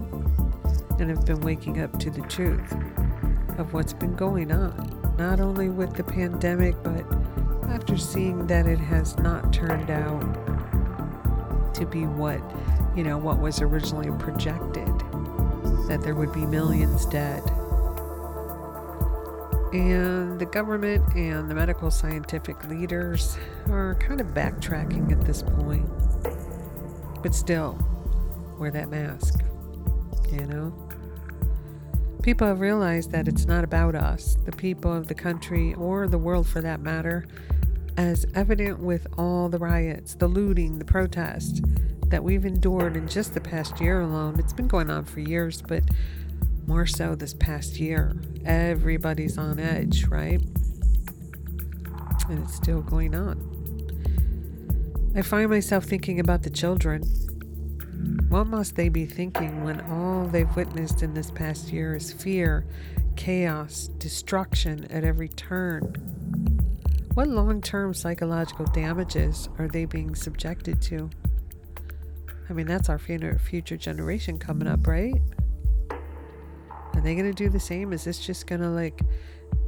and 0.99 1.09
have 1.09 1.25
been 1.25 1.41
waking 1.41 1.81
up 1.81 1.99
to 1.99 2.09
the 2.09 2.21
truth 2.21 2.73
of 3.57 3.73
what's 3.73 3.93
been 3.93 4.15
going 4.15 4.51
on, 4.51 5.15
not 5.17 5.39
only 5.39 5.69
with 5.69 5.93
the 5.95 6.03
pandemic, 6.03 6.75
but 6.83 7.05
after 7.69 7.97
seeing 7.97 8.47
that 8.47 8.65
it 8.65 8.79
has 8.79 9.17
not 9.17 9.51
turned 9.51 9.91
out 9.91 11.73
to 11.73 11.85
be 11.85 12.05
what, 12.05 12.41
you 12.95 13.03
know, 13.03 13.17
what 13.17 13.39
was 13.39 13.61
originally 13.61 14.11
projected, 14.17 14.87
that 15.87 15.99
there 16.01 16.15
would 16.15 16.33
be 16.33 16.45
millions 16.45 17.05
dead. 17.05 17.43
And 19.71 20.39
the 20.39 20.45
government 20.45 21.15
and 21.15 21.49
the 21.49 21.53
medical 21.53 21.91
scientific 21.91 22.67
leaders 22.67 23.37
are 23.69 23.95
kind 23.95 24.19
of 24.19 24.27
backtracking 24.27 25.11
at 25.11 25.21
this 25.25 25.43
point. 25.43 25.87
But 27.21 27.35
still, 27.35 27.77
wear 28.57 28.71
that 28.71 28.89
mask, 28.89 29.43
you 30.31 30.45
know? 30.47 30.73
People 32.23 32.47
have 32.47 32.59
realized 32.59 33.11
that 33.11 33.27
it's 33.27 33.45
not 33.45 33.63
about 33.63 33.95
us, 33.95 34.37
the 34.45 34.51
people 34.51 34.91
of 34.91 35.07
the 35.07 35.13
country, 35.13 35.73
or 35.75 36.07
the 36.07 36.17
world 36.17 36.47
for 36.47 36.61
that 36.61 36.81
matter 36.81 37.25
as 37.95 38.25
evident 38.33 38.79
with 38.79 39.05
all 39.17 39.49
the 39.49 39.57
riots, 39.57 40.15
the 40.15 40.27
looting, 40.27 40.79
the 40.79 40.85
protests 40.85 41.61
that 42.07 42.23
we've 42.23 42.45
endured 42.45 42.97
in 42.97 43.07
just 43.07 43.33
the 43.33 43.41
past 43.41 43.79
year 43.79 44.01
alone. 44.01 44.39
It's 44.39 44.53
been 44.53 44.67
going 44.67 44.89
on 44.89 45.05
for 45.05 45.19
years, 45.19 45.61
but 45.61 45.83
more 46.69 46.85
so 46.85 47.15
this 47.15 47.33
past 47.33 47.79
year. 47.79 48.15
Everybody's 48.45 49.39
on 49.39 49.59
edge, 49.59 50.05
right? 50.05 50.39
And 52.29 52.43
it's 52.43 52.53
still 52.53 52.81
going 52.81 53.15
on. 53.15 53.43
I 55.15 55.23
find 55.23 55.49
myself 55.49 55.85
thinking 55.85 56.19
about 56.19 56.43
the 56.43 56.51
children. 56.51 57.01
What 58.29 58.45
must 58.45 58.75
they 58.75 58.87
be 58.87 59.07
thinking 59.07 59.63
when 59.63 59.81
all 59.81 60.27
they've 60.27 60.55
witnessed 60.55 61.01
in 61.01 61.15
this 61.15 61.31
past 61.31 61.73
year 61.73 61.95
is 61.95 62.13
fear, 62.13 62.67
chaos, 63.15 63.87
destruction 63.97 64.85
at 64.91 65.03
every 65.03 65.29
turn? 65.29 65.81
What 67.15 67.29
long 67.29 67.63
term 67.63 67.95
psychological 67.95 68.65
damages 68.65 69.49
are 69.57 69.67
they 69.67 69.85
being 69.85 70.13
subjected 70.13 70.83
to? 70.83 71.09
I 72.47 72.53
mean, 72.53 72.67
that's 72.67 72.89
our 72.89 72.99
future 72.99 73.77
generation 73.77 74.37
coming 74.37 74.67
up, 74.67 74.85
right? 74.85 75.15
Are 76.93 77.01
they 77.01 77.15
going 77.15 77.31
to 77.31 77.33
do 77.33 77.49
the 77.49 77.59
same? 77.59 77.93
Is 77.93 78.03
this 78.03 78.19
just 78.19 78.47
going 78.47 78.61
to 78.61 78.69
like 78.69 79.01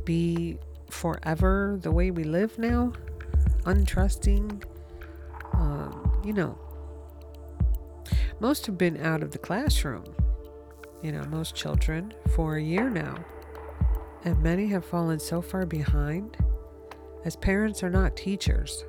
be 0.06 0.58
forever 0.90 1.78
the 1.82 1.92
way 1.92 2.12
we 2.12 2.24
live 2.24 2.58
now? 2.58 2.94
Untrusting? 3.64 4.64
Um, 5.54 6.22
you 6.26 6.34
know, 6.34 6.58
most 8.40 8.66
have 8.66 8.78
been 8.78 8.98
out 9.06 9.22
of 9.22 9.32
the 9.32 9.38
classroom, 9.38 10.04
you 11.04 11.12
know, 11.12 11.24
most 11.26 11.56
children 11.56 12.14
for 12.36 12.56
a 12.56 12.62
year 12.62 12.90
now. 12.90 13.16
And 14.24 14.42
many 14.42 14.68
have 14.68 14.86
fallen 14.86 15.20
so 15.20 15.42
far 15.42 15.66
behind 15.66 16.38
as 17.26 17.36
parents 17.36 17.84
are 17.84 17.90
not 17.90 18.16
teachers. 18.16 18.84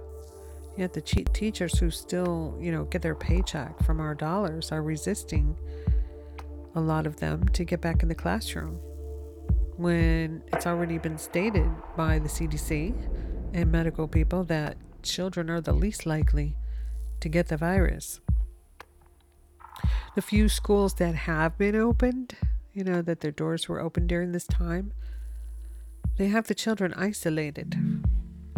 Yet 0.76 0.94
the 0.94 1.02
teachers 1.02 1.78
who 1.78 1.90
still, 1.90 2.56
you 2.60 2.72
know, 2.72 2.84
get 2.84 3.02
their 3.02 3.14
paycheck 3.14 3.82
from 3.82 4.00
our 4.00 4.14
dollars 4.14 4.72
are 4.72 4.82
resisting 4.82 5.56
a 6.74 6.80
lot 6.80 7.06
of 7.06 7.16
them 7.16 7.48
to 7.48 7.64
get 7.64 7.80
back 7.80 8.02
in 8.02 8.08
the 8.08 8.14
classroom 8.14 8.78
when 9.76 10.42
it's 10.52 10.66
already 10.66 10.98
been 10.98 11.18
stated 11.18 11.70
by 11.96 12.18
the 12.18 12.28
CDC 12.28 12.94
and 13.54 13.70
medical 13.70 14.06
people 14.06 14.44
that 14.44 14.76
children 15.02 15.50
are 15.50 15.60
the 15.60 15.72
least 15.72 16.06
likely 16.06 16.56
to 17.20 17.28
get 17.28 17.48
the 17.48 17.56
virus. 17.56 18.20
The 20.14 20.22
few 20.22 20.48
schools 20.48 20.94
that 20.94 21.14
have 21.14 21.56
been 21.56 21.74
opened, 21.74 22.36
you 22.72 22.84
know, 22.84 23.02
that 23.02 23.20
their 23.20 23.30
doors 23.30 23.68
were 23.68 23.80
open 23.80 24.06
during 24.06 24.32
this 24.32 24.46
time, 24.46 24.92
they 26.18 26.28
have 26.28 26.46
the 26.46 26.54
children 26.54 26.92
isolated 26.94 28.02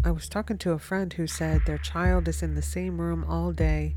I 0.06 0.10
was 0.10 0.28
talking 0.28 0.58
to 0.58 0.72
a 0.72 0.78
friend 0.78 1.10
who 1.14 1.26
said 1.26 1.62
their 1.64 1.78
child 1.78 2.28
is 2.28 2.42
in 2.42 2.56
the 2.56 2.60
same 2.60 3.00
room 3.00 3.24
all 3.26 3.52
day 3.52 3.96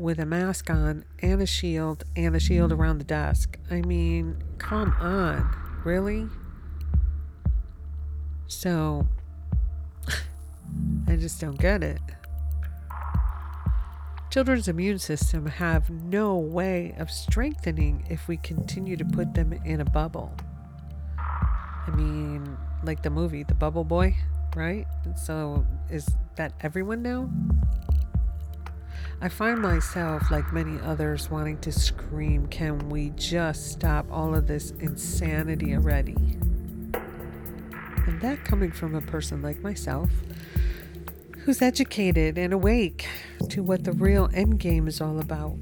with 0.00 0.18
a 0.18 0.24
mask 0.24 0.70
on 0.70 1.04
and 1.20 1.42
a 1.42 1.46
shield 1.46 2.04
and 2.16 2.34
a 2.34 2.40
shield 2.40 2.72
around 2.72 2.98
the 2.98 3.04
desk. 3.04 3.58
I 3.70 3.82
mean, 3.82 4.42
come 4.56 4.94
on. 4.98 5.54
Really? 5.84 6.26
So, 8.46 9.06
I 11.06 11.16
just 11.16 11.40
don't 11.40 11.58
get 11.58 11.84
it. 11.84 12.00
Children's 14.30 14.68
immune 14.68 14.98
system 14.98 15.46
have 15.46 15.90
no 15.90 16.38
way 16.38 16.94
of 16.98 17.10
strengthening 17.10 18.06
if 18.08 18.26
we 18.26 18.38
continue 18.38 18.96
to 18.96 19.04
put 19.04 19.34
them 19.34 19.52
in 19.52 19.80
a 19.80 19.84
bubble. 19.84 20.34
I 21.18 21.90
mean, 21.94 22.56
like 22.84 23.02
the 23.02 23.10
movie, 23.10 23.42
The 23.42 23.54
Bubble 23.54 23.84
Boy, 23.84 24.16
right? 24.56 24.86
So 25.16 25.66
is 25.90 26.08
that 26.36 26.52
everyone 26.60 27.02
now? 27.02 27.28
I 29.20 29.28
find 29.28 29.60
myself, 29.60 30.30
like 30.30 30.52
many 30.52 30.80
others, 30.80 31.30
wanting 31.30 31.58
to 31.58 31.72
scream, 31.72 32.46
Can 32.46 32.88
we 32.88 33.10
just 33.16 33.70
stop 33.70 34.06
all 34.10 34.34
of 34.34 34.46
this 34.46 34.70
insanity 34.80 35.74
already? 35.74 36.16
And 38.06 38.20
that 38.22 38.44
coming 38.44 38.72
from 38.72 38.94
a 38.94 39.00
person 39.00 39.42
like 39.42 39.60
myself, 39.60 40.10
who's 41.40 41.62
educated 41.62 42.38
and 42.38 42.52
awake 42.52 43.06
to 43.48 43.62
what 43.62 43.84
the 43.84 43.92
real 43.92 44.30
end 44.32 44.58
game 44.58 44.88
is 44.88 45.00
all 45.00 45.18
about. 45.18 45.56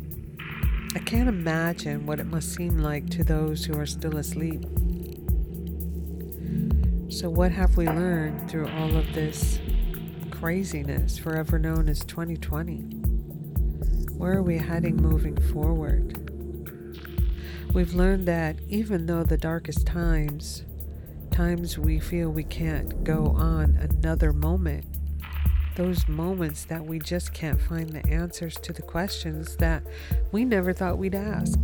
I 0.95 1.01
can't 1.01 1.29
imagine 1.29 2.07
what 2.07 2.21
it 2.21 2.27
must 2.27 2.55
seem 2.55 2.79
like 2.79 3.11
to 3.11 3.25
those 3.25 3.65
who 3.65 3.79
are 3.79 3.87
still 3.87 4.17
asleep. 4.17 4.65
So, 7.11 7.29
what 7.31 7.53
have 7.53 7.77
we 7.77 7.87
learned 7.87 8.51
through 8.51 8.69
all 8.69 8.97
of 8.97 9.13
this 9.15 9.59
craziness, 10.31 11.19
forever 11.19 11.59
known 11.59 11.89
as 11.89 12.05
2020? 12.05 12.98
Where 14.19 14.39
are 14.39 14.43
we 14.43 14.59
heading 14.59 14.97
moving 14.97 15.37
forward? 15.53 16.29
We've 17.73 17.95
learned 17.95 18.27
that 18.27 18.57
even 18.69 19.07
though 19.07 19.23
the 19.23 19.37
darkest 19.37 19.87
times, 19.87 20.65
times 21.31 21.79
we 21.79 22.01
feel 22.01 22.29
we 22.29 22.43
can't 22.43 23.05
go 23.05 23.27
on 23.27 23.77
another 23.77 24.33
moment, 24.33 24.87
those 25.77 26.09
moments 26.09 26.65
that 26.65 26.85
we 26.85 26.99
just 26.99 27.33
can't 27.33 27.61
find 27.61 27.91
the 27.91 28.05
answers 28.09 28.57
to 28.57 28.73
the 28.73 28.83
questions 28.83 29.55
that 29.59 29.85
we 30.33 30.45
never 30.45 30.73
thought 30.73 30.99
we'd 30.99 31.15
ask. 31.15 31.57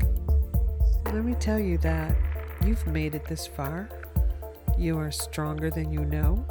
Let 1.07 1.25
me 1.25 1.35
tell 1.35 1.59
you 1.59 1.77
that 1.79 2.15
you've 2.65 2.87
made 2.87 3.17
it 3.17 3.25
this 3.25 3.49
far. 3.49 3.89
You 4.79 4.97
are 4.99 5.11
stronger 5.11 5.73
than 5.73 5.91
you 5.91 6.05
know. 6.05 6.47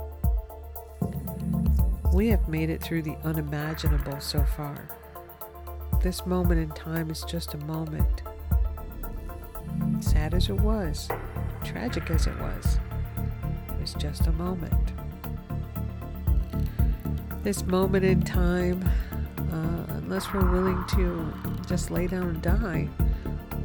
We 2.13 2.27
have 2.27 2.49
made 2.49 2.69
it 2.69 2.83
through 2.83 3.03
the 3.03 3.15
unimaginable 3.23 4.19
so 4.19 4.43
far. 4.43 4.89
This 6.03 6.25
moment 6.25 6.59
in 6.59 6.69
time 6.71 7.09
is 7.09 7.23
just 7.23 7.53
a 7.53 7.57
moment. 7.59 8.23
Sad 10.01 10.33
as 10.33 10.49
it 10.49 10.59
was, 10.59 11.07
tragic 11.63 12.11
as 12.11 12.27
it 12.27 12.37
was, 12.41 12.77
it 13.69 13.79
was 13.79 13.93
just 13.93 14.27
a 14.27 14.33
moment. 14.33 14.91
This 17.43 17.63
moment 17.63 18.03
in 18.03 18.21
time, 18.21 18.83
uh, 19.53 19.93
unless 19.93 20.33
we're 20.33 20.51
willing 20.51 20.83
to 20.89 21.33
just 21.69 21.89
lay 21.89 22.07
down 22.07 22.23
and 22.23 22.41
die, 22.41 22.89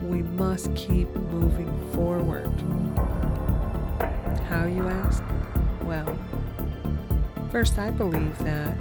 we 0.00 0.22
must 0.22 0.72
keep 0.76 1.12
moving 1.16 1.92
forward. 1.92 2.54
How, 4.48 4.64
you 4.64 4.86
ask? 4.86 5.24
Well, 5.82 6.16
first, 7.50 7.80
I 7.80 7.90
believe 7.90 8.38
that 8.44 8.78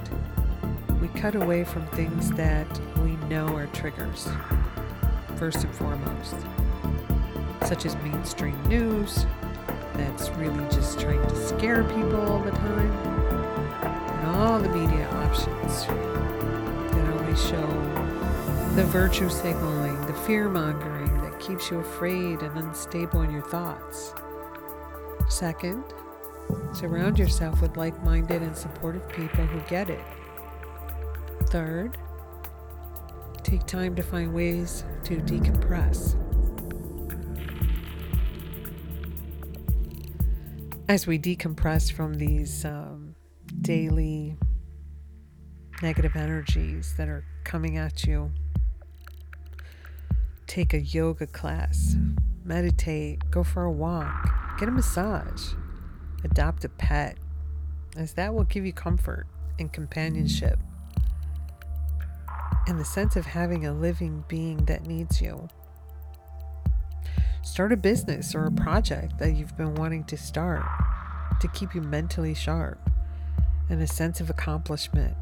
we 1.00 1.08
cut 1.08 1.34
away 1.34 1.64
from 1.64 1.84
things 1.88 2.30
that 2.32 2.80
know 3.28 3.56
are 3.56 3.66
triggers, 3.68 4.28
first 5.36 5.64
and 5.64 5.74
foremost, 5.74 6.36
such 7.66 7.86
as 7.86 7.94
mainstream 7.96 8.60
news 8.68 9.26
that's 9.94 10.30
really 10.30 10.64
just 10.70 10.98
trying 10.98 11.20
to 11.28 11.36
scare 11.36 11.84
people 11.84 12.20
all 12.20 12.42
the 12.42 12.50
time, 12.50 12.90
and 13.82 14.36
all 14.36 14.58
the 14.58 14.68
media 14.68 15.08
options 15.10 15.86
that 15.86 17.18
always 17.18 17.46
show 17.46 17.66
the 18.74 18.84
virtue 18.84 19.28
signaling, 19.28 20.00
the 20.06 20.14
fear 20.14 20.48
mongering 20.48 21.16
that 21.22 21.38
keeps 21.40 21.70
you 21.70 21.78
afraid 21.78 22.40
and 22.40 22.58
unstable 22.58 23.22
in 23.22 23.30
your 23.30 23.42
thoughts. 23.42 24.14
Second, 25.28 25.84
surround 26.72 27.18
yourself 27.18 27.60
with 27.60 27.76
like 27.76 28.02
minded 28.02 28.42
and 28.42 28.56
supportive 28.56 29.06
people 29.08 29.44
who 29.44 29.60
get 29.68 29.90
it 29.90 30.00
Third, 31.50 31.96
take 33.48 33.64
time 33.64 33.96
to 33.96 34.02
find 34.02 34.34
ways 34.34 34.84
to 35.02 35.16
decompress. 35.20 36.14
As 40.86 41.06
we 41.06 41.18
decompress 41.18 41.90
from 41.90 42.14
these 42.14 42.66
um, 42.66 43.14
daily 43.62 44.36
negative 45.80 46.14
energies 46.14 46.94
that 46.98 47.08
are 47.08 47.24
coming 47.44 47.78
at 47.78 48.04
you, 48.04 48.30
take 50.46 50.74
a 50.74 50.80
yoga 50.80 51.26
class, 51.26 51.96
meditate, 52.44 53.30
go 53.30 53.42
for 53.42 53.64
a 53.64 53.72
walk, 53.72 54.58
get 54.58 54.68
a 54.68 54.72
massage, 54.72 55.54
adopt 56.22 56.66
a 56.66 56.68
pet, 56.68 57.16
as 57.96 58.12
that 58.12 58.34
will 58.34 58.44
give 58.44 58.66
you 58.66 58.74
comfort 58.74 59.26
and 59.58 59.72
companionship 59.72 60.58
and 62.68 62.78
the 62.78 62.84
sense 62.84 63.16
of 63.16 63.24
having 63.24 63.64
a 63.64 63.72
living 63.72 64.22
being 64.28 64.66
that 64.66 64.86
needs 64.86 65.22
you. 65.22 65.48
Start 67.42 67.72
a 67.72 67.76
business 67.78 68.34
or 68.34 68.44
a 68.44 68.52
project 68.52 69.18
that 69.18 69.32
you've 69.32 69.56
been 69.56 69.74
wanting 69.74 70.04
to 70.04 70.18
start 70.18 70.66
to 71.40 71.48
keep 71.48 71.74
you 71.74 71.80
mentally 71.80 72.34
sharp 72.34 72.78
and 73.70 73.80
a 73.80 73.86
sense 73.86 74.20
of 74.20 74.28
accomplishment 74.28 75.16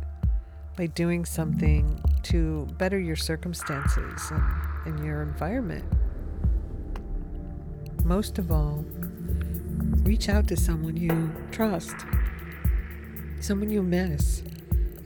by 0.76 0.86
doing 0.86 1.24
something 1.24 2.02
to 2.24 2.66
better 2.78 2.98
your 2.98 3.14
circumstances 3.14 4.30
and, 4.32 4.44
and 4.84 5.04
your 5.04 5.22
environment. 5.22 5.84
Most 8.04 8.38
of 8.38 8.50
all, 8.50 8.84
reach 10.02 10.28
out 10.28 10.48
to 10.48 10.56
someone 10.56 10.96
you 10.96 11.32
trust, 11.52 11.94
someone 13.38 13.70
you 13.70 13.84
miss, 13.84 14.42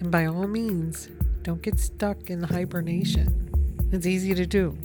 and 0.00 0.11
by 0.11 0.24
all 0.24 0.46
means, 0.46 1.11
don't 1.42 1.62
get 1.62 1.79
stuck 1.79 2.29
in 2.31 2.42
hibernation. 2.42 3.88
It's 3.92 4.07
easy 4.07 4.35
to 4.35 4.46
do. 4.46 4.76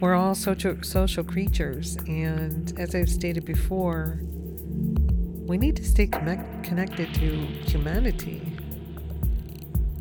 We're 0.00 0.14
all 0.14 0.34
social, 0.34 0.82
social 0.82 1.24
creatures, 1.24 1.96
and 2.06 2.72
as 2.78 2.94
I've 2.94 3.08
stated 3.08 3.44
before, 3.44 4.20
we 5.46 5.58
need 5.58 5.76
to 5.76 5.84
stay 5.84 6.06
connect, 6.06 6.64
connected 6.64 7.12
to 7.14 7.46
humanity, 7.66 8.40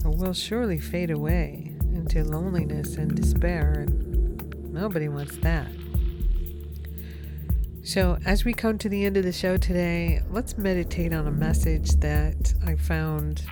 or 0.03 0.11
we'll 0.11 0.33
surely 0.33 0.79
fade 0.79 1.11
away 1.11 1.71
into 1.93 2.23
loneliness 2.23 2.95
and 2.95 3.15
despair, 3.15 3.85
and 3.87 4.73
nobody 4.73 5.07
wants 5.07 5.37
that. 5.37 5.67
So, 7.83 8.17
as 8.25 8.45
we 8.45 8.53
come 8.53 8.77
to 8.77 8.89
the 8.89 9.05
end 9.05 9.17
of 9.17 9.25
the 9.25 9.33
show 9.33 9.57
today, 9.57 10.21
let's 10.31 10.57
meditate 10.57 11.13
on 11.13 11.27
a 11.27 11.31
message 11.31 11.91
that 11.97 12.53
I 12.65 12.75
found 12.75 13.43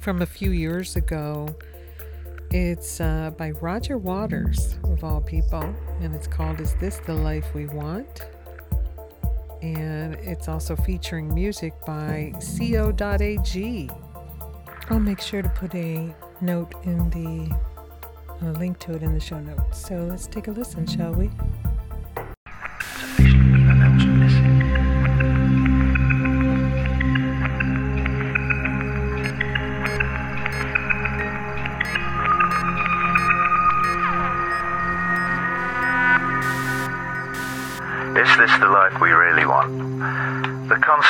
from 0.00 0.22
a 0.22 0.26
few 0.26 0.50
years 0.50 0.96
ago. 0.96 1.54
It's 2.50 3.00
uh, 3.00 3.30
by 3.36 3.52
Roger 3.52 3.96
Waters, 3.96 4.76
of 4.82 5.04
all 5.04 5.20
people, 5.20 5.62
and 6.00 6.14
it's 6.14 6.26
called 6.26 6.60
Is 6.60 6.74
This 6.74 6.96
the 7.06 7.14
Life 7.14 7.54
We 7.54 7.66
Want? 7.66 8.26
And 9.62 10.14
it's 10.14 10.48
also 10.48 10.74
featuring 10.74 11.32
music 11.32 11.74
by 11.86 12.32
co.ag. 12.40 13.90
I'll 14.88 14.98
make 14.98 15.20
sure 15.20 15.42
to 15.42 15.48
put 15.50 15.74
a 15.74 16.12
note 16.40 16.74
in 16.84 17.10
the 17.10 17.54
a 18.42 18.52
link 18.52 18.78
to 18.78 18.94
it 18.94 19.02
in 19.02 19.12
the 19.12 19.20
show 19.20 19.38
notes. 19.38 19.86
So 19.86 19.96
let's 19.96 20.26
take 20.26 20.48
a 20.48 20.50
listen, 20.50 20.86
shall 20.86 21.12
we? 21.12 21.30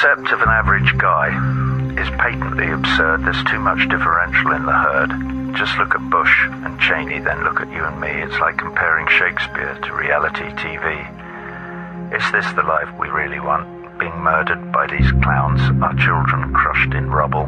Concept 0.00 0.32
of 0.32 0.40
an 0.40 0.48
average 0.48 0.96
guy 0.96 1.28
is 2.00 2.08
patently 2.16 2.70
absurd. 2.70 3.22
There's 3.22 3.44
too 3.44 3.58
much 3.58 3.86
differential 3.90 4.52
in 4.52 4.64
the 4.64 4.72
herd. 4.72 5.12
Just 5.54 5.76
look 5.76 5.94
at 5.94 6.08
Bush 6.08 6.32
and 6.64 6.80
Cheney, 6.80 7.20
then 7.20 7.44
look 7.44 7.60
at 7.60 7.68
you 7.68 7.84
and 7.84 8.00
me. 8.00 8.08
It's 8.08 8.40
like 8.40 8.56
comparing 8.56 9.06
Shakespeare 9.08 9.76
to 9.76 9.92
reality 9.92 10.48
TV. 10.56 11.04
Is 12.16 12.24
this 12.32 12.48
the 12.56 12.62
life 12.62 12.88
we 12.98 13.08
really 13.08 13.40
want? 13.40 13.68
Being 13.98 14.16
murdered 14.16 14.72
by 14.72 14.86
these 14.86 15.12
clowns, 15.20 15.60
our 15.84 15.94
children 16.00 16.54
crushed 16.54 16.94
in 16.94 17.10
rubble, 17.10 17.44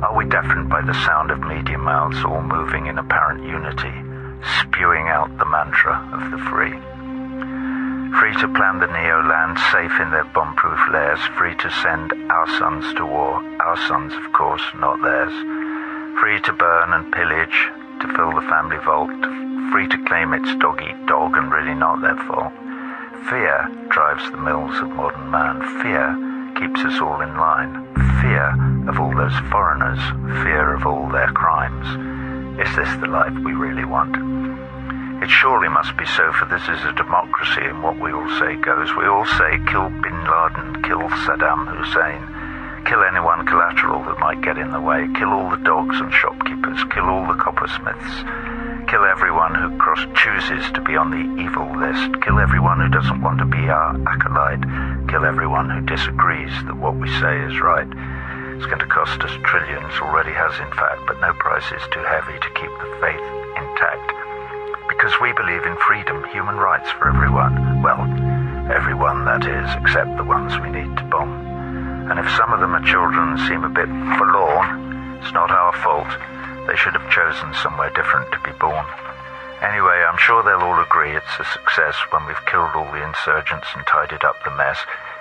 Are 0.00 0.16
we 0.16 0.24
deafened 0.24 0.70
by 0.70 0.80
the 0.80 0.96
sound 1.04 1.30
of 1.30 1.40
media 1.40 1.76
mouths 1.76 2.24
all 2.24 2.40
moving 2.40 2.86
in 2.86 2.96
apparent 2.96 3.44
unity, 3.44 3.92
spewing 4.64 5.08
out 5.08 5.28
the 5.36 5.44
mantra 5.44 6.00
of 6.16 6.30
the 6.30 6.40
free? 6.48 6.72
Free 8.18 8.34
to 8.40 8.48
plan 8.48 8.78
the 8.78 8.86
Neo 8.86 9.22
land 9.22 9.58
safe 9.72 9.98
in 10.00 10.10
their 10.10 10.24
bomb-proof 10.24 10.80
lairs, 10.92 11.20
free 11.38 11.54
to 11.56 11.70
send 11.82 12.12
our 12.30 12.46
sons 12.58 12.92
to 12.94 13.06
war, 13.06 13.42
our 13.60 13.76
sons, 13.88 14.12
of 14.14 14.32
course, 14.32 14.62
not 14.76 15.00
theirs. 15.02 15.32
Free 16.20 16.40
to 16.42 16.52
burn 16.52 16.92
and 16.92 17.12
pillage, 17.12 17.68
to 18.00 18.06
fill 18.14 18.32
the 18.32 18.46
family 18.48 18.78
vault, 18.84 19.10
free 19.72 19.88
to 19.88 20.04
claim 20.04 20.34
it's 20.34 20.54
dog-eat-dog 20.60 21.36
and 21.36 21.50
really 21.50 21.74
not 21.74 22.00
their 22.02 22.16
fault. 22.28 22.52
Fear 23.30 23.70
drives 23.88 24.30
the 24.30 24.36
mills 24.36 24.76
of 24.80 24.90
modern 24.90 25.30
man. 25.30 25.62
Fear 25.80 26.58
keeps 26.60 26.84
us 26.84 27.00
all 27.00 27.20
in 27.22 27.36
line. 27.36 27.86
Fear 28.20 28.90
of 28.90 28.98
all 29.00 29.14
those 29.14 29.38
foreigners. 29.50 30.00
Fear 30.42 30.74
of 30.74 30.86
all 30.86 31.08
their 31.08 31.32
crimes. 31.32 31.86
Is 32.60 32.74
this 32.76 32.92
the 33.00 33.06
life 33.06 33.32
we 33.44 33.52
really 33.52 33.84
want? 33.84 34.16
It 35.22 35.30
surely 35.30 35.68
must 35.68 35.96
be 35.96 36.04
so, 36.04 36.32
for 36.32 36.46
this 36.50 36.66
is 36.66 36.82
a 36.82 36.98
democracy, 36.98 37.62
and 37.62 37.80
what 37.80 37.94
we 37.94 38.10
all 38.10 38.26
say 38.42 38.56
goes. 38.56 38.90
We 38.98 39.06
all 39.06 39.24
say, 39.38 39.54
kill 39.70 39.86
bin 40.02 40.18
Laden, 40.26 40.82
kill 40.82 41.06
Saddam 41.22 41.62
Hussein, 41.70 42.26
kill 42.90 43.06
anyone 43.06 43.46
collateral 43.46 44.02
that 44.02 44.18
might 44.18 44.42
get 44.42 44.58
in 44.58 44.72
the 44.74 44.80
way, 44.82 45.06
kill 45.14 45.30
all 45.30 45.48
the 45.48 45.62
dogs 45.62 45.94
and 46.02 46.12
shopkeepers, 46.12 46.82
kill 46.90 47.06
all 47.06 47.22
the 47.30 47.38
coppersmiths, 47.38 48.90
kill 48.90 49.06
everyone 49.06 49.54
who 49.54 49.78
cross 49.78 50.02
chooses 50.18 50.66
to 50.74 50.82
be 50.82 50.98
on 50.98 51.14
the 51.14 51.22
evil 51.38 51.70
list, 51.70 52.18
kill 52.26 52.42
everyone 52.42 52.82
who 52.82 52.90
doesn't 52.90 53.22
want 53.22 53.38
to 53.38 53.46
be 53.46 53.70
our 53.70 53.94
acolyte, 54.10 54.66
kill 55.06 55.22
everyone 55.24 55.70
who 55.70 55.86
disagrees 55.86 56.50
that 56.66 56.82
what 56.82 56.98
we 56.98 57.06
say 57.22 57.38
is 57.46 57.62
right. 57.62 57.86
It's 58.58 58.66
going 58.66 58.82
to 58.82 58.90
cost 58.90 59.22
us 59.22 59.38
trillions, 59.46 59.94
already 60.02 60.34
has 60.34 60.58
in 60.58 60.74
fact, 60.74 61.06
but 61.06 61.22
no 61.22 61.30
price 61.38 61.70
is 61.70 61.86
too 61.94 62.02
heavy 62.02 62.34
to 62.42 62.50
keep 62.58 62.74
the 62.82 62.90
faith 62.98 63.22
intact 63.54 64.21
because 64.88 65.12
we 65.20 65.32
believe 65.32 65.66
in 65.66 65.76
freedom, 65.88 66.24
human 66.32 66.56
rights 66.56 66.90
for 66.98 67.08
everyone. 67.08 67.82
Well, 67.82 68.02
everyone, 68.70 69.24
that 69.24 69.46
is, 69.46 69.68
except 69.82 70.16
the 70.16 70.24
ones 70.24 70.58
we 70.58 70.70
need 70.70 70.96
to 70.96 71.04
bomb. 71.10 71.30
And 72.10 72.18
if 72.18 72.28
some 72.36 72.52
of 72.52 72.60
them 72.60 72.74
are 72.74 72.84
children 72.84 73.36
and 73.36 73.40
seem 73.46 73.64
a 73.64 73.72
bit 73.72 73.88
forlorn, 74.18 75.20
it's 75.22 75.32
not 75.32 75.50
our 75.50 75.72
fault. 75.82 76.10
They 76.66 76.76
should 76.76 76.94
have 76.94 77.10
chosen 77.10 77.54
somewhere 77.62 77.90
different 77.90 78.30
to 78.32 78.40
be 78.42 78.54
born. 78.58 78.86
Anyway, 79.62 80.02
I'm 80.02 80.18
sure 80.18 80.42
they'll 80.42 80.66
all 80.66 80.82
agree 80.82 81.14
it's 81.14 81.38
a 81.38 81.46
success 81.46 81.94
when 82.10 82.26
we've 82.26 82.46
killed 82.50 82.74
all 82.74 82.90
the 82.90 83.02
insurgents 83.02 83.70
and 83.74 83.86
tidied 83.86 84.24
up 84.26 84.42
the 84.42 84.50
mess. 84.58 84.78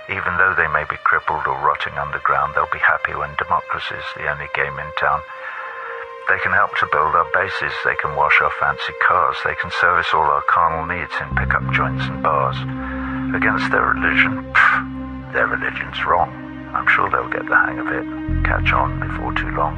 Even 0.09 0.37
though 0.37 0.57
they 0.57 0.67
may 0.73 0.83
be 0.89 0.97
crippled 1.05 1.45
or 1.45 1.61
rotting 1.61 1.93
underground, 1.93 2.53
they'll 2.57 2.73
be 2.73 2.81
happy 2.81 3.13
when 3.13 3.37
democracy's 3.37 4.05
the 4.17 4.25
only 4.25 4.49
game 4.57 4.73
in 4.81 4.89
town. 4.97 5.21
They 6.29 6.37
can 6.39 6.53
help 6.53 6.75
to 6.77 6.87
build 6.91 7.15
our 7.15 7.27
bases, 7.33 7.73
they 7.83 7.95
can 7.95 8.15
wash 8.15 8.39
our 8.41 8.51
fancy 8.59 8.93
cars, 9.05 9.37
they 9.43 9.55
can 9.55 9.71
service 9.81 10.07
all 10.13 10.23
our 10.23 10.43
carnal 10.43 10.85
needs 10.85 11.11
in 11.19 11.35
pickup 11.35 11.65
joints 11.73 12.05
and 12.05 12.21
bars. 12.21 12.55
Against 13.35 13.71
their 13.71 13.91
religion, 13.91 14.45
pff, 14.53 15.33
their 15.33 15.47
religion's 15.47 16.05
wrong. 16.05 16.29
I'm 16.73 16.87
sure 16.87 17.09
they'll 17.09 17.27
get 17.27 17.47
the 17.49 17.55
hang 17.55 17.79
of 17.79 17.87
it, 17.87 18.05
catch 18.45 18.71
on 18.71 18.99
before 18.99 19.33
too 19.33 19.49
long. 19.57 19.75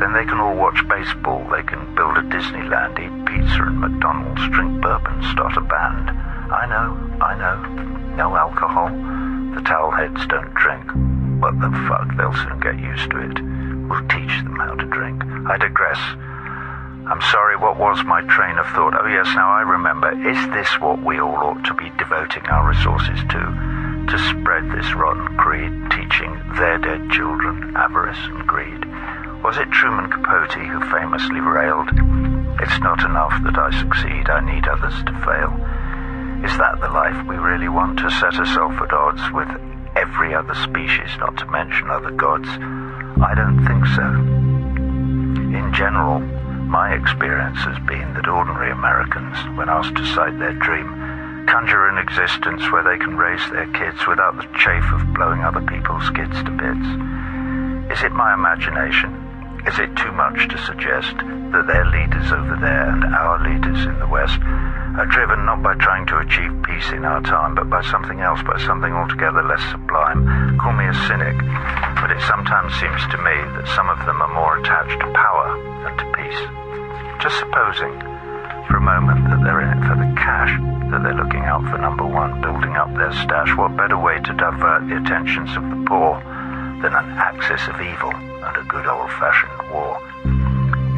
Then 0.00 0.14
they 0.14 0.24
can 0.24 0.40
all 0.40 0.56
watch 0.56 0.82
baseball, 0.88 1.46
they 1.50 1.62
can 1.62 1.94
build 1.94 2.16
a 2.16 2.22
Disneyland, 2.22 2.98
eat 2.98 3.14
pizza 3.26 3.62
and 3.62 3.78
McDonald's, 3.78 4.42
drink 4.50 4.80
bourbon, 4.80 5.22
start 5.30 5.56
a 5.56 5.60
band. 5.60 6.10
I 6.50 6.66
know, 6.66 6.96
I 7.20 7.36
know, 7.36 7.58
no 8.16 8.36
alcohol. 8.36 8.88
The 9.54 9.62
towel 9.62 9.90
heads 9.90 10.26
don't 10.26 10.54
drink. 10.54 10.86
What 11.42 11.60
the 11.60 11.70
fuck, 11.86 12.16
they'll 12.16 12.34
soon 12.34 12.58
get 12.58 12.78
used 12.78 13.10
to 13.10 13.18
it. 13.30 13.57
We'll 13.88 14.06
teach 14.08 14.34
them 14.44 14.56
how 14.60 14.74
to 14.74 14.86
drink. 14.86 15.24
I 15.48 15.56
digress. 15.56 15.98
I'm 17.08 17.22
sorry, 17.32 17.56
what 17.56 17.80
was 17.80 18.04
my 18.04 18.20
train 18.28 18.58
of 18.58 18.66
thought? 18.76 18.92
Oh, 18.92 19.08
yes, 19.08 19.24
now 19.34 19.48
I 19.48 19.62
remember. 19.62 20.12
Is 20.28 20.36
this 20.52 20.68
what 20.78 21.02
we 21.02 21.18
all 21.18 21.40
ought 21.40 21.64
to 21.64 21.74
be 21.74 21.88
devoting 21.96 22.44
our 22.52 22.68
resources 22.68 23.16
to? 23.32 23.42
To 24.12 24.18
spread 24.28 24.68
this 24.68 24.92
rotten 24.92 25.24
creed, 25.40 25.72
teaching 25.88 26.36
their 26.60 26.76
dead 26.76 27.08
children 27.10 27.72
avarice 27.76 28.20
and 28.28 28.46
greed? 28.46 28.84
Was 29.42 29.56
it 29.56 29.72
Truman 29.72 30.10
Capote 30.12 30.52
who 30.52 30.80
famously 30.92 31.40
railed, 31.40 31.88
It's 32.60 32.80
not 32.84 33.00
enough 33.04 33.32
that 33.44 33.56
I 33.56 33.72
succeed, 33.72 34.28
I 34.28 34.44
need 34.44 34.68
others 34.68 35.00
to 35.08 35.14
fail? 35.24 35.56
Is 36.44 36.52
that 36.58 36.76
the 36.80 36.92
life 36.92 37.16
we 37.26 37.36
really 37.36 37.68
want 37.68 37.98
to 38.00 38.10
set 38.10 38.36
ourselves 38.36 38.76
at 38.82 38.92
odds 38.92 39.24
with 39.32 39.48
every 39.96 40.34
other 40.34 40.54
species, 40.54 41.16
not 41.18 41.38
to 41.38 41.46
mention 41.46 41.88
other 41.88 42.10
gods? 42.10 42.48
I 43.20 43.34
don't 43.34 43.66
think 43.66 43.84
so. 43.98 44.06
In 45.54 45.72
general, 45.74 46.20
my 46.70 46.94
experience 46.94 47.58
has 47.66 47.78
been 47.86 48.14
that 48.14 48.28
ordinary 48.28 48.70
Americans, 48.70 49.34
when 49.56 49.68
asked 49.68 49.96
to 49.96 50.06
cite 50.14 50.38
their 50.38 50.52
dream, 50.52 50.86
conjure 51.48 51.88
an 51.88 51.98
existence 51.98 52.70
where 52.70 52.84
they 52.84 52.98
can 53.02 53.16
raise 53.16 53.42
their 53.50 53.66
kids 53.72 54.06
without 54.06 54.36
the 54.36 54.46
chafe 54.60 54.86
of 54.92 55.14
blowing 55.14 55.42
other 55.42 55.62
people's 55.66 56.08
kids 56.10 56.36
to 56.44 56.52
bits. 56.54 56.88
Is 57.90 58.04
it 58.04 58.12
my 58.12 58.34
imagination? 58.34 59.10
Is 59.66 59.78
it 59.80 59.96
too 59.96 60.12
much 60.12 60.46
to 60.48 60.58
suggest 60.62 61.16
that 61.50 61.66
their 61.66 61.86
leaders 61.90 62.30
over 62.30 62.54
there 62.60 62.90
and 62.92 63.02
our 63.04 63.42
leaders 63.42 63.82
in 63.84 63.98
the 63.98 64.06
West 64.06 64.38
are 64.98 65.06
driven 65.06 65.46
not 65.46 65.62
by 65.62 65.74
trying 65.78 66.04
to 66.06 66.18
achieve 66.18 66.50
peace 66.66 66.90
in 66.90 67.04
our 67.04 67.22
time, 67.22 67.54
but 67.54 67.70
by 67.70 67.82
something 67.86 68.18
else, 68.18 68.42
by 68.42 68.58
something 68.66 68.92
altogether 68.92 69.46
less 69.46 69.62
sublime? 69.70 70.58
Call 70.58 70.74
me 70.74 70.90
a 70.90 70.94
cynic, 71.06 71.38
but 72.02 72.10
it 72.10 72.18
sometimes 72.26 72.74
seems 72.82 72.98
to 73.14 73.18
me 73.22 73.36
that 73.54 73.70
some 73.78 73.86
of 73.88 73.98
them 74.10 74.18
are 74.18 74.34
more 74.34 74.58
attached 74.58 74.98
to 74.98 75.06
power 75.14 75.54
than 75.86 75.94
to 76.02 76.06
peace. 76.18 76.42
Just 77.22 77.38
supposing 77.38 77.94
for 78.66 78.76
a 78.76 78.82
moment 78.82 79.22
that 79.30 79.38
they're 79.46 79.62
in 79.62 79.70
it 79.70 79.82
for 79.86 79.94
the 79.94 80.10
cash, 80.18 80.50
that 80.90 81.06
they're 81.06 81.14
looking 81.14 81.46
out 81.46 81.62
for 81.70 81.78
number 81.78 82.04
one, 82.04 82.42
building 82.42 82.74
up 82.74 82.90
their 82.98 83.14
stash, 83.22 83.54
what 83.56 83.78
better 83.78 83.96
way 83.96 84.18
to 84.18 84.34
divert 84.34 84.82
the 84.90 84.98
attentions 84.98 85.54
of 85.54 85.62
the 85.62 85.78
poor 85.86 86.18
than 86.82 86.90
an 86.90 87.08
axis 87.14 87.62
of 87.70 87.78
evil 87.78 88.10
and 88.10 88.54
a 88.58 88.66
good 88.66 88.86
old-fashioned 88.86 89.70
war? 89.70 89.94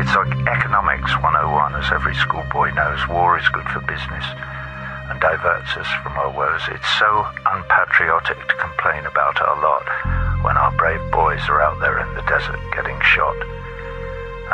It's 0.00 0.16
like 0.16 0.32
economics 0.48 1.12
101, 1.20 1.76
as 1.76 1.92
every 1.92 2.14
schoolboy 2.16 2.72
knows. 2.72 3.06
War 3.12 3.36
is 3.36 3.46
good 3.52 3.68
for 3.68 3.84
business 3.84 4.24
and 5.12 5.20
diverts 5.20 5.76
us 5.76 5.86
from 6.00 6.16
our 6.16 6.32
woes. 6.32 6.64
It's 6.72 6.88
so 6.96 7.28
unpatriotic 7.44 8.40
to 8.48 8.54
complain 8.56 9.04
about 9.04 9.36
our 9.44 9.60
lot 9.60 9.84
when 10.40 10.56
our 10.56 10.72
brave 10.80 11.04
boys 11.12 11.44
are 11.52 11.60
out 11.60 11.78
there 11.84 12.00
in 12.00 12.08
the 12.16 12.24
desert 12.24 12.56
getting 12.72 12.96
shot. 13.04 13.36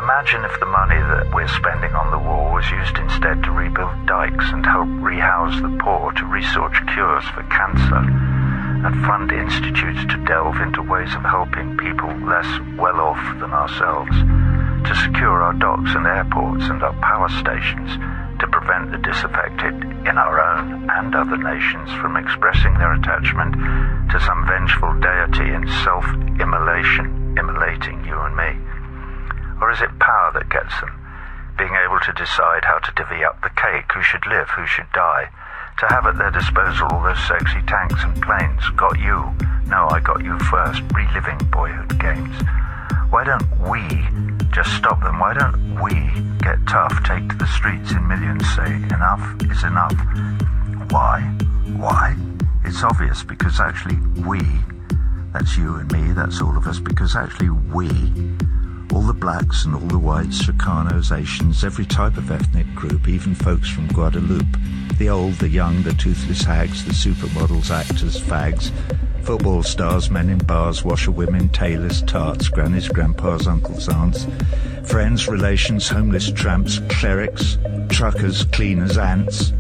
Imagine 0.03 0.43
if 0.43 0.59
the 0.59 0.67
money 0.67 0.99
that 0.99 1.31
we're 1.31 1.47
spending 1.47 1.95
on 1.95 2.11
the 2.11 2.19
war 2.19 2.51
was 2.51 2.67
used 2.69 2.99
instead 2.99 3.39
to 3.47 3.55
rebuild 3.55 3.95
dikes 4.11 4.51
and 4.51 4.67
help 4.67 4.91
rehouse 4.99 5.55
the 5.63 5.71
poor, 5.79 6.11
to 6.19 6.27
research 6.27 6.75
cures 6.91 7.25
for 7.39 7.47
cancer, 7.55 8.03
and 8.83 8.99
fund 9.07 9.31
institutes 9.31 10.03
to 10.11 10.19
delve 10.27 10.59
into 10.59 10.83
ways 10.83 11.15
of 11.15 11.23
helping 11.23 11.79
people 11.79 12.11
less 12.27 12.51
well 12.75 12.99
off 12.99 13.23
than 13.39 13.55
ourselves 13.55 14.11
to 14.87 14.95
secure 14.95 15.43
our 15.43 15.53
docks 15.55 15.91
and 15.95 16.07
airports 16.07 16.65
and 16.71 16.83
our 16.83 16.95
power 17.03 17.29
stations 17.29 17.91
to 18.39 18.47
prevent 18.47 18.93
the 18.93 18.99
disaffected 19.03 19.75
in 20.07 20.15
our 20.15 20.39
own 20.39 20.89
and 20.91 21.15
other 21.15 21.37
nations 21.37 21.91
from 21.99 22.17
expressing 22.17 22.75
their 22.79 22.95
attachment 22.95 23.55
to 24.13 24.21
some 24.21 24.47
vengeful 24.47 24.95
deity 25.01 25.51
in 25.51 25.67
self-immolation, 25.83 27.35
immolating 27.39 28.05
you 28.05 28.15
and 28.15 28.37
me? 28.37 28.55
Or 29.61 29.73
is 29.73 29.81
it 29.81 29.99
power 29.99 30.31
that 30.35 30.51
gets 30.51 30.79
them? 30.81 30.93
Being 31.59 31.75
able 31.75 31.99
to 32.01 32.13
decide 32.13 32.65
how 32.65 32.79
to 32.79 32.93
divvy 32.95 33.25
up 33.25 33.43
the 33.43 33.51
cake, 33.57 33.91
who 33.91 34.03
should 34.03 34.27
live, 34.27 34.49
who 34.51 34.67
should 34.67 34.93
die, 34.93 35.33
to 35.79 35.87
have 35.89 36.07
at 36.07 36.19
their 36.19 36.31
disposal 36.31 36.89
all 36.93 37.03
those 37.03 37.21
sexy 37.27 37.61
tanks 37.67 38.05
and 38.05 38.23
planes. 38.23 38.63
Got 38.77 39.01
you. 39.01 39.35
No, 39.67 39.89
I 39.91 40.01
got 40.01 40.23
you 40.23 40.39
first, 40.39 40.83
reliving 40.95 41.39
boyhood 41.51 41.99
games. 41.99 42.37
Why 43.11 43.25
don't 43.25 43.71
we 43.71 43.81
just 44.53 44.75
stop 44.77 45.03
them? 45.03 45.19
Why 45.21 45.35
don't 45.35 45.81
we 45.83 45.93
get 46.43 46.59
tough, 46.67 47.03
take 47.05 47.29
to 47.29 47.37
the 47.37 47.47
streets 47.47 47.93
in 47.93 48.07
millions, 48.07 48.45
say 48.55 48.75
enough 48.75 49.23
is 49.43 49.63
enough? 49.65 49.95
Why? 50.91 51.21
Why? 51.77 52.17
It's 52.65 52.83
obvious 52.83 53.23
because 53.23 53.61
actually 53.61 53.97
we, 54.27 54.41
that's 55.33 55.57
you 55.57 55.77
and 55.77 55.91
me, 55.93 56.13
that's 56.13 56.41
all 56.41 56.57
of 56.57 56.67
us, 56.67 56.81
because 56.81 57.15
actually 57.17 57.51
we, 57.51 57.89
all 58.93 59.03
the 59.03 59.13
blacks 59.13 59.65
and 59.65 59.75
all 59.75 59.81
the 59.81 59.99
whites, 59.99 60.43
Chicanos, 60.43 61.17
Asians, 61.17 61.65
every 61.65 61.87
type 61.87 62.17
of 62.17 62.31
ethnic 62.31 62.67
group, 62.75 63.09
even 63.09 63.35
folks 63.35 63.69
from 63.69 63.89
Guadeloupe, 63.89 64.57
the 64.99 65.09
old, 65.09 65.35
the 65.35 65.49
young, 65.49 65.83
the 65.83 65.93
toothless 65.95 66.43
hags, 66.43 66.85
the 66.85 66.93
supermodels, 66.93 67.71
actors, 67.71 68.21
fags, 68.21 68.71
football 69.23 69.63
stars, 69.63 70.11
men 70.11 70.29
in 70.31 70.39
bars, 70.39 70.85
washerwomen, 70.85 71.49
tailors, 71.51 72.03
tarts, 72.03 72.49
grannies, 72.49 72.89
grandpas, 72.89 73.47
uncles, 73.47 73.89
aunts, 73.89 74.27
friends, 74.85 75.29
relations, 75.29 75.89
homeless 75.89 76.31
tramps, 76.31 76.81
clerics, 76.89 77.59
truckers, 77.89 78.45
cleaners, 78.45 78.97
ants. 78.97 79.53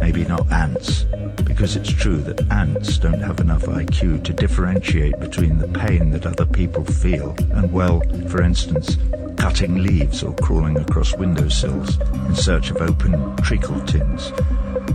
Maybe 0.00 0.24
not 0.24 0.50
ants. 0.50 1.06
Because 1.42 1.76
it's 1.76 1.92
true 1.92 2.18
that 2.18 2.40
ants 2.52 2.98
don't 2.98 3.20
have 3.20 3.40
enough 3.40 3.62
IQ 3.62 4.24
to 4.24 4.32
differentiate 4.32 5.18
between 5.18 5.58
the 5.58 5.68
pain 5.68 6.10
that 6.10 6.26
other 6.26 6.46
people 6.46 6.84
feel 6.84 7.34
and, 7.52 7.72
well, 7.72 8.00
for 8.28 8.42
instance, 8.42 8.96
cutting 9.36 9.82
leaves 9.82 10.22
or 10.22 10.34
crawling 10.36 10.76
across 10.78 11.16
windowsills 11.16 12.00
in 12.00 12.34
search 12.34 12.70
of 12.70 12.76
open 12.78 13.36
treacle 13.36 13.80
tins. 13.86 14.32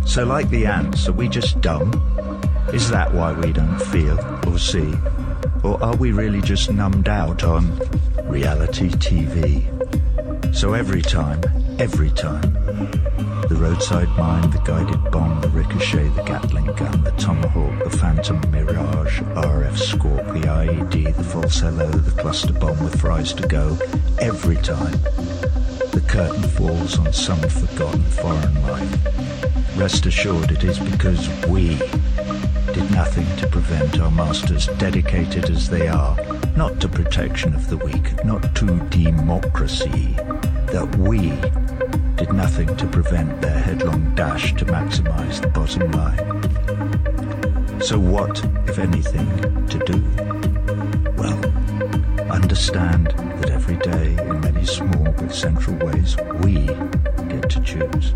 So, 0.06 0.24
like 0.26 0.50
the 0.50 0.66
ants, 0.66 1.08
are 1.08 1.14
we 1.14 1.28
just 1.28 1.60
dumb? 1.62 1.92
Is 2.74 2.90
that 2.90 3.14
why 3.14 3.34
we 3.34 3.52
don't 3.52 3.80
feel 3.80 4.20
or 4.48 4.58
see? 4.58 4.94
Or 5.64 5.82
are 5.84 5.96
we 5.96 6.12
really 6.12 6.42
just 6.42 6.72
numbed 6.72 7.10
out 7.10 7.44
on 7.44 7.78
reality 8.24 8.90
TV? 8.90 9.66
So 10.56 10.74
every 10.74 11.02
time, 11.02 11.42
every 11.80 12.10
time, 12.12 12.42
the 13.50 13.56
roadside 13.56 14.08
mine, 14.10 14.48
the 14.52 14.60
guided 14.60 15.12
bomb, 15.12 15.42
the 15.42 15.50
ricochet, 15.50 16.08
the 16.10 16.22
Gatling 16.22 16.68
gun, 16.76 17.04
the 17.04 17.12
tomahawk, 17.18 17.84
the 17.84 17.90
phantom 17.90 18.40
mirage, 18.52 19.22
RF 19.22 19.76
squawk, 19.76 20.24
the 20.28 20.42
IED, 20.42 21.16
the 21.16 21.24
false 21.24 21.60
hello, 21.60 21.90
the 21.90 22.22
cluster 22.22 22.54
bomb 22.54 22.82
with 22.84 23.02
fries 23.02 23.34
to 23.34 23.48
go, 23.48 23.76
every 24.20 24.56
time, 24.58 24.92
the 25.92 26.04
curtain 26.08 26.44
falls 26.44 27.00
on 27.00 27.12
some 27.12 27.42
forgotten 27.42 28.04
foreign 28.04 28.62
life. 28.68 29.76
Rest 29.76 30.06
assured 30.06 30.52
it 30.52 30.64
is 30.64 30.78
because 30.78 31.28
we 31.48 31.70
did 32.72 32.92
nothing 32.92 33.26
to 33.38 33.48
prevent 33.48 34.00
our 34.00 34.12
masters, 34.12 34.68
dedicated 34.78 35.50
as 35.50 35.68
they 35.68 35.88
are, 35.88 36.16
not 36.56 36.80
to 36.82 36.88
protection 36.88 37.56
of 37.56 37.68
the 37.68 37.78
weak, 37.78 38.24
not 38.24 38.56
to 38.58 38.66
democracy, 38.90 40.14
that 40.68 40.96
we 41.00 41.32
did 42.20 42.34
nothing 42.34 42.76
to 42.76 42.86
prevent 42.86 43.42
their 43.42 43.58
headlong 43.58 44.14
dash 44.14 44.54
to 44.56 44.66
maximize 44.66 45.40
the 45.40 45.48
bottom 45.48 45.90
line. 45.92 47.82
So 47.82 47.98
what, 47.98 48.44
if 48.68 48.78
anything, 48.78 49.26
to 49.68 49.80
do? 49.80 50.04
Well, 51.16 51.40
understand 52.30 53.08
that 53.40 53.50
every 53.52 53.78
day, 53.78 54.18
in 54.28 54.42
many 54.42 54.66
small 54.66 55.14
but 55.14 55.34
central 55.34 55.78
ways, 55.78 56.18
we 56.44 56.66
get 57.30 57.50
to 57.52 57.62
choose 57.62 58.14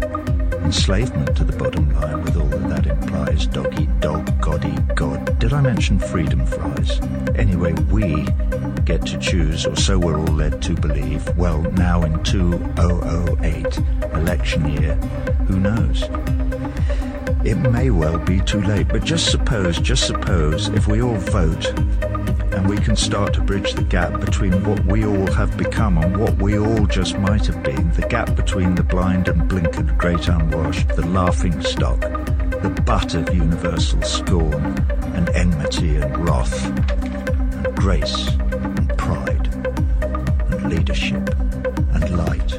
enslavement 0.66 1.38
to 1.38 1.46
the 1.46 1.58
bottom 1.58 1.90
line 1.96 2.24
with 2.24 2.36
all 2.36 2.48
that 2.48 2.84
that 2.84 2.88
implies 2.88 3.48
dog 3.48 3.80
eat 3.80 4.00
dog, 4.02 4.42
God 4.42 4.66
eat 4.66 4.96
God. 4.96 5.40
Did 5.40 5.54
I 5.54 5.62
mention 5.62 6.00
freedom 6.00 6.46
fries? 6.46 7.00
Anyway, 7.36 7.74
we 7.92 8.26
get 8.86 9.06
to 9.06 9.18
choose, 9.18 9.66
or 9.66 9.76
so 9.76 9.98
we're 9.98 10.20
all 10.20 10.26
led 10.26 10.62
to 10.64 10.74
believe. 10.74 11.28
Well, 11.38 11.62
now 11.74 12.04
in 12.04 12.22
2008, 12.24 13.78
election 14.14 14.70
year, 14.70 14.96
who 15.48 15.60
knows? 15.60 16.04
It 17.46 17.56
may 17.56 17.90
well 17.90 18.18
be 18.18 18.40
too 18.40 18.62
late, 18.62 18.88
but 18.88 19.04
just 19.04 19.30
suppose, 19.32 19.80
just 19.80 20.08
suppose, 20.08 20.70
if 20.70 20.88
we 20.88 21.02
all 21.02 21.16
vote 21.16 21.68
and 22.54 22.70
we 22.70 22.78
can 22.78 22.96
start 22.96 23.34
to 23.34 23.42
bridge 23.42 23.74
the 23.74 23.84
gap 23.84 24.20
between 24.20 24.64
what 24.64 24.84
we 24.86 25.06
all 25.06 25.32
have 25.32 25.58
become 25.58 25.98
and 25.98 26.16
what 26.16 26.36
we 26.38 26.58
all 26.58 26.86
just 26.86 27.18
might 27.18 27.46
have 27.46 27.64
been, 27.64 27.92
the 27.92 28.08
gap 28.08 28.36
between 28.36 28.76
the 28.76 28.84
blind 28.84 29.28
and 29.28 29.50
blinkered 29.50 29.98
great 29.98 30.28
unwashed, 30.28 30.88
the 30.90 31.06
laughing 31.08 31.60
stock, 31.62 32.00
the 32.00 32.84
butt 32.86 33.16
of 33.16 33.34
universal 33.34 34.02
scorn 34.04 34.78
and 35.16 35.30
enmity 35.30 35.98
and 35.98 36.18
wrath, 36.18 36.66
and 36.66 37.76
grace 37.76 38.30
pride, 39.04 39.48
and 40.52 40.70
leadership 40.70 41.30
and 41.94 42.18
light, 42.18 42.54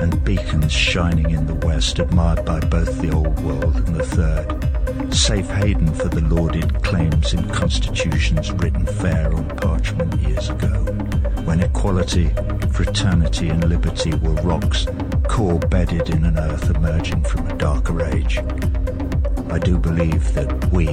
and 0.00 0.24
beacons 0.24 0.72
shining 0.72 1.30
in 1.30 1.46
the 1.46 1.54
west, 1.66 2.00
admired 2.00 2.44
by 2.44 2.58
both 2.60 3.00
the 3.00 3.12
old 3.12 3.38
world 3.40 3.76
and 3.76 3.94
the 3.94 4.04
third 4.04 5.14
safe 5.14 5.48
haven 5.50 5.92
for 5.94 6.08
the 6.08 6.20
lauded 6.22 6.82
claims 6.82 7.34
in 7.34 7.48
constitutions 7.50 8.50
written 8.52 8.84
fair 8.84 9.32
on 9.32 9.48
parchment 9.58 10.12
years 10.20 10.50
ago, 10.50 10.84
when 11.44 11.60
equality, 11.60 12.30
fraternity, 12.72 13.48
and 13.48 13.68
liberty 13.68 14.14
were 14.16 14.42
rocks 14.42 14.86
core 15.28 15.58
bedded 15.58 16.10
in 16.10 16.24
an 16.24 16.38
earth 16.38 16.68
emerging 16.74 17.22
from 17.22 17.46
a 17.46 17.54
darker 17.56 18.04
age. 18.04 18.38
I 19.50 19.58
do 19.58 19.78
believe 19.78 20.34
that 20.34 20.72
we 20.72 20.86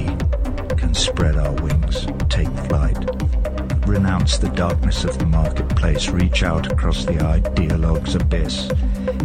can 0.76 0.94
spread 0.94 1.36
our 1.36 1.52
wings, 1.62 2.06
take 2.28 2.48
flight, 2.68 3.15
renounce 3.86 4.38
the 4.38 4.48
darkness 4.50 5.04
of 5.04 5.18
the 5.18 5.26
marketplace, 5.26 6.08
reach 6.08 6.42
out 6.42 6.70
across 6.70 7.04
the 7.04 7.20
ideologue's 7.20 8.14
abyss, 8.14 8.70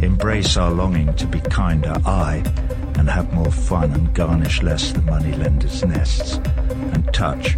embrace 0.02 0.58
our 0.58 0.72
longing 0.72 1.14
to 1.16 1.26
be 1.26 1.40
kinder, 1.40 1.94
I 2.06 2.44
and 2.98 3.10
have 3.10 3.34
more 3.34 3.52
fun 3.52 3.92
and 3.92 4.14
garnish 4.14 4.62
less 4.62 4.92
the 4.92 5.02
moneylenders' 5.02 5.84
nests, 5.84 6.36
and 6.94 7.12
touch 7.14 7.56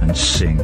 and 0.00 0.16
sing 0.16 0.58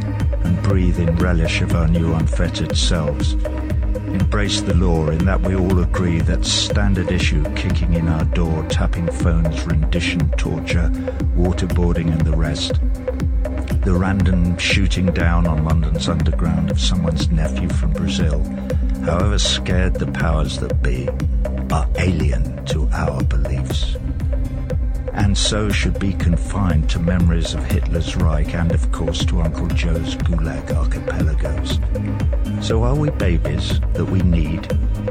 and 0.44 0.62
breathe 0.62 0.98
in 0.98 1.14
relish 1.16 1.60
of 1.60 1.74
our 1.74 1.86
new 1.86 2.12
unfettered 2.12 2.76
selves. 2.76 3.34
Embrace 3.34 4.62
the 4.62 4.74
law 4.74 5.08
in 5.08 5.24
that 5.26 5.40
we 5.40 5.54
all 5.54 5.78
agree 5.80 6.20
that 6.20 6.44
standard 6.44 7.10
issue 7.10 7.44
kicking 7.54 7.94
in 7.94 8.08
our 8.08 8.24
door, 8.24 8.64
tapping 8.68 9.10
phones, 9.10 9.64
rendition, 9.66 10.28
torture, 10.30 10.90
waterboarding, 11.36 12.10
and 12.10 12.22
the 12.22 12.36
rest. 12.36 12.80
The 13.86 13.94
random 13.94 14.58
shooting 14.58 15.06
down 15.06 15.46
on 15.46 15.64
London's 15.64 16.08
underground 16.08 16.72
of 16.72 16.80
someone's 16.80 17.30
nephew 17.30 17.68
from 17.68 17.92
Brazil, 17.92 18.42
however 19.04 19.38
scared 19.38 19.94
the 19.94 20.10
powers 20.10 20.58
that 20.58 20.82
be, 20.82 21.08
are 21.70 21.88
alien 21.96 22.64
to 22.64 22.88
our 22.92 23.22
beliefs 23.22 23.96
and 25.16 25.36
so 25.36 25.70
should 25.70 25.98
be 25.98 26.12
confined 26.12 26.88
to 26.90 26.98
memories 26.98 27.54
of 27.54 27.64
Hitler's 27.64 28.16
Reich 28.16 28.54
and, 28.54 28.72
of 28.72 28.92
course, 28.92 29.24
to 29.26 29.40
Uncle 29.40 29.66
Joe's 29.68 30.14
Gulag 30.16 30.70
archipelagos. 30.72 31.80
So 32.64 32.82
are 32.84 32.94
we 32.94 33.10
babies 33.10 33.80
that 33.94 34.04
we 34.04 34.20
need 34.20 34.64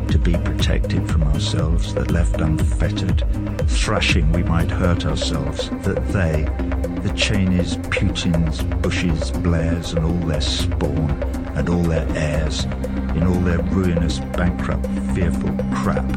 to 0.10 0.20
be 0.20 0.34
protected 0.34 1.10
from 1.10 1.24
ourselves, 1.24 1.94
that 1.96 2.12
left 2.12 2.40
unfettered, 2.40 3.24
thrashing 3.68 4.32
we 4.32 4.44
might 4.44 4.70
hurt 4.70 5.06
ourselves, 5.06 5.70
that 5.84 6.08
they, 6.10 6.44
the 7.02 7.14
Cheneys, 7.16 7.78
Putins, 7.90 8.62
Bushes, 8.82 9.32
Blairs, 9.32 9.94
and 9.94 10.06
all 10.06 10.28
their 10.28 10.42
spawn, 10.42 11.12
and 11.56 11.68
all 11.68 11.84
their 11.84 12.08
heirs, 12.16 12.66
in 13.16 13.26
all 13.26 13.40
their 13.42 13.62
ruinous, 13.64 14.20
bankrupt, 14.20 14.86
fearful 15.16 15.52
crap, 15.74 16.08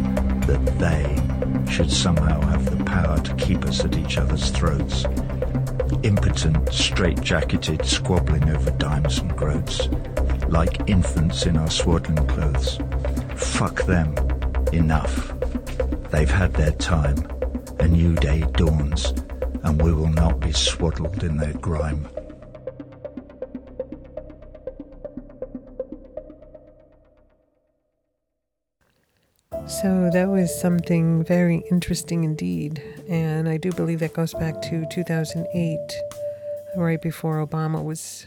that 0.46 0.64
they 0.78 1.72
should 1.72 1.90
somehow 1.90 2.40
have 2.48 2.64
the 2.70 2.77
power 3.02 3.18
to 3.20 3.34
keep 3.36 3.64
us 3.64 3.84
at 3.84 3.96
each 3.96 4.18
other's 4.18 4.50
throats. 4.50 5.04
Impotent, 6.02 6.72
straight-jacketed, 6.72 7.84
squabbling 7.86 8.48
over 8.50 8.70
dimes 8.72 9.18
and 9.18 9.36
groats, 9.36 9.88
like 10.48 10.88
infants 10.88 11.46
in 11.46 11.56
our 11.56 11.70
swaddling 11.70 12.26
clothes. 12.26 12.78
Fuck 13.36 13.84
them. 13.84 14.14
Enough. 14.72 15.32
They've 16.10 16.30
had 16.30 16.52
their 16.54 16.72
time. 16.72 17.18
A 17.78 17.86
new 17.86 18.14
day 18.16 18.40
dawns, 18.54 19.14
and 19.62 19.80
we 19.80 19.92
will 19.92 20.10
not 20.10 20.40
be 20.40 20.52
swaddled 20.52 21.22
in 21.22 21.36
their 21.36 21.54
grime. 21.54 22.08
So 29.82 30.10
that 30.12 30.28
was 30.28 30.52
something 30.60 31.22
very 31.22 31.62
interesting 31.70 32.24
indeed. 32.24 32.82
And 33.08 33.48
I 33.48 33.58
do 33.58 33.70
believe 33.70 34.00
that 34.00 34.12
goes 34.12 34.34
back 34.34 34.60
to 34.62 34.84
2008, 34.90 35.78
right 36.76 37.00
before 37.00 37.46
Obama 37.46 37.84
was 37.84 38.26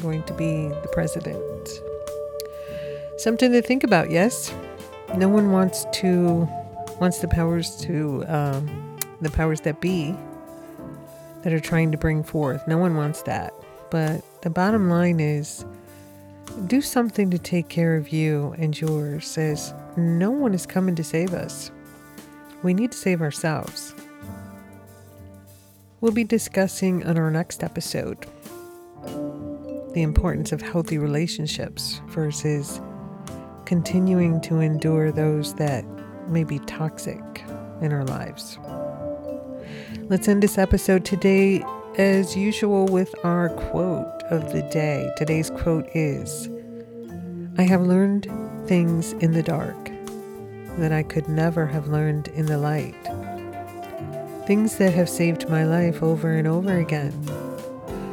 going 0.00 0.22
to 0.22 0.32
be 0.34 0.68
the 0.68 0.88
president. 0.92 1.68
Something 3.16 3.50
to 3.50 3.60
think 3.60 3.82
about, 3.82 4.12
yes? 4.12 4.54
No 5.16 5.28
one 5.28 5.50
wants 5.50 5.84
to, 5.94 6.48
wants 7.00 7.18
the 7.18 7.26
powers 7.26 7.74
to, 7.78 8.24
um, 8.28 8.96
the 9.20 9.30
powers 9.30 9.62
that 9.62 9.80
be 9.80 10.14
that 11.42 11.52
are 11.52 11.60
trying 11.60 11.90
to 11.90 11.98
bring 11.98 12.22
forth. 12.22 12.68
No 12.68 12.78
one 12.78 12.94
wants 12.94 13.22
that. 13.22 13.52
But 13.90 14.22
the 14.42 14.50
bottom 14.50 14.88
line 14.88 15.18
is 15.18 15.64
do 16.68 16.80
something 16.80 17.30
to 17.30 17.38
take 17.38 17.68
care 17.68 17.96
of 17.96 18.10
you 18.10 18.54
and 18.58 18.80
yours 18.80 19.36
as 19.36 19.74
no 19.96 20.30
one 20.30 20.54
is 20.54 20.66
coming 20.66 20.94
to 20.96 21.04
save 21.04 21.32
us. 21.34 21.70
We 22.62 22.74
need 22.74 22.92
to 22.92 22.98
save 22.98 23.20
ourselves. 23.20 23.94
We'll 26.00 26.12
be 26.12 26.24
discussing 26.24 27.04
on 27.06 27.16
our 27.16 27.30
next 27.30 27.62
episode 27.62 28.26
the 29.94 30.02
importance 30.02 30.52
of 30.52 30.60
healthy 30.60 30.98
relationships 30.98 32.00
versus 32.08 32.80
continuing 33.64 34.40
to 34.42 34.60
endure 34.60 35.12
those 35.12 35.54
that 35.54 35.84
may 36.28 36.44
be 36.44 36.58
toxic 36.60 37.20
in 37.80 37.92
our 37.92 38.04
lives. 38.04 38.58
Let's 40.10 40.28
end 40.28 40.42
this 40.42 40.58
episode 40.58 41.04
today, 41.04 41.64
as 41.96 42.36
usual, 42.36 42.86
with 42.86 43.14
our 43.24 43.48
quote 43.48 44.22
of 44.24 44.52
the 44.52 44.62
day. 44.70 45.10
Today's 45.16 45.50
quote 45.50 45.88
is 45.94 46.48
I 47.56 47.62
have 47.62 47.82
learned 47.82 48.26
things 48.66 49.12
in 49.14 49.32
the 49.32 49.42
dark 49.42 49.90
that 50.78 50.92
I 50.92 51.02
could 51.02 51.28
never 51.28 51.66
have 51.66 51.88
learned 51.88 52.28
in 52.28 52.46
the 52.46 52.58
light. 52.58 52.94
things 54.46 54.76
that 54.76 54.92
have 54.92 55.08
saved 55.08 55.48
my 55.48 55.64
life 55.64 56.02
over 56.02 56.34
and 56.34 56.46
over 56.46 56.76
again, 56.76 57.14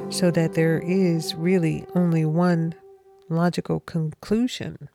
so 0.09 0.31
that 0.31 0.53
there 0.53 0.79
is 0.79 1.35
really 1.35 1.85
only 1.93 2.23
one 2.23 2.73
logical 3.29 3.81
conclusion. 3.81 4.89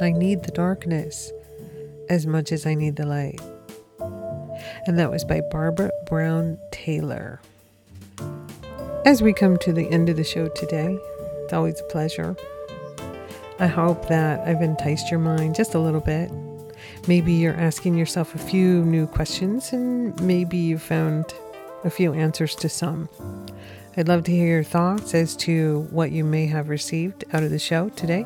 I 0.00 0.12
need 0.12 0.44
the 0.44 0.52
darkness 0.52 1.32
as 2.08 2.26
much 2.26 2.52
as 2.52 2.64
I 2.64 2.74
need 2.74 2.96
the 2.96 3.06
light. 3.06 3.40
And 4.86 4.98
that 4.98 5.10
was 5.10 5.24
by 5.24 5.40
Barbara 5.50 5.90
Brown 6.06 6.58
Taylor. 6.72 7.40
As 9.04 9.22
we 9.22 9.32
come 9.32 9.58
to 9.58 9.72
the 9.72 9.88
end 9.90 10.08
of 10.08 10.16
the 10.16 10.24
show 10.24 10.48
today, 10.48 10.96
it's 11.44 11.52
always 11.52 11.80
a 11.80 11.84
pleasure. 11.84 12.36
I 13.60 13.66
hope 13.66 14.08
that 14.08 14.40
I've 14.48 14.62
enticed 14.62 15.10
your 15.10 15.20
mind 15.20 15.54
just 15.54 15.74
a 15.74 15.78
little 15.78 16.00
bit. 16.00 16.30
Maybe 17.06 17.34
you're 17.34 17.52
asking 17.52 17.94
yourself 17.94 18.34
a 18.34 18.38
few 18.38 18.82
new 18.86 19.06
questions, 19.06 19.74
and 19.74 20.18
maybe 20.22 20.56
you've 20.56 20.80
found 20.80 21.26
a 21.84 21.90
few 21.90 22.14
answers 22.14 22.54
to 22.54 22.70
some. 22.70 23.10
I'd 23.98 24.08
love 24.08 24.24
to 24.24 24.30
hear 24.30 24.46
your 24.46 24.64
thoughts 24.64 25.14
as 25.14 25.36
to 25.36 25.86
what 25.90 26.10
you 26.10 26.24
may 26.24 26.46
have 26.46 26.70
received 26.70 27.26
out 27.34 27.42
of 27.42 27.50
the 27.50 27.58
show 27.58 27.90
today 27.90 28.24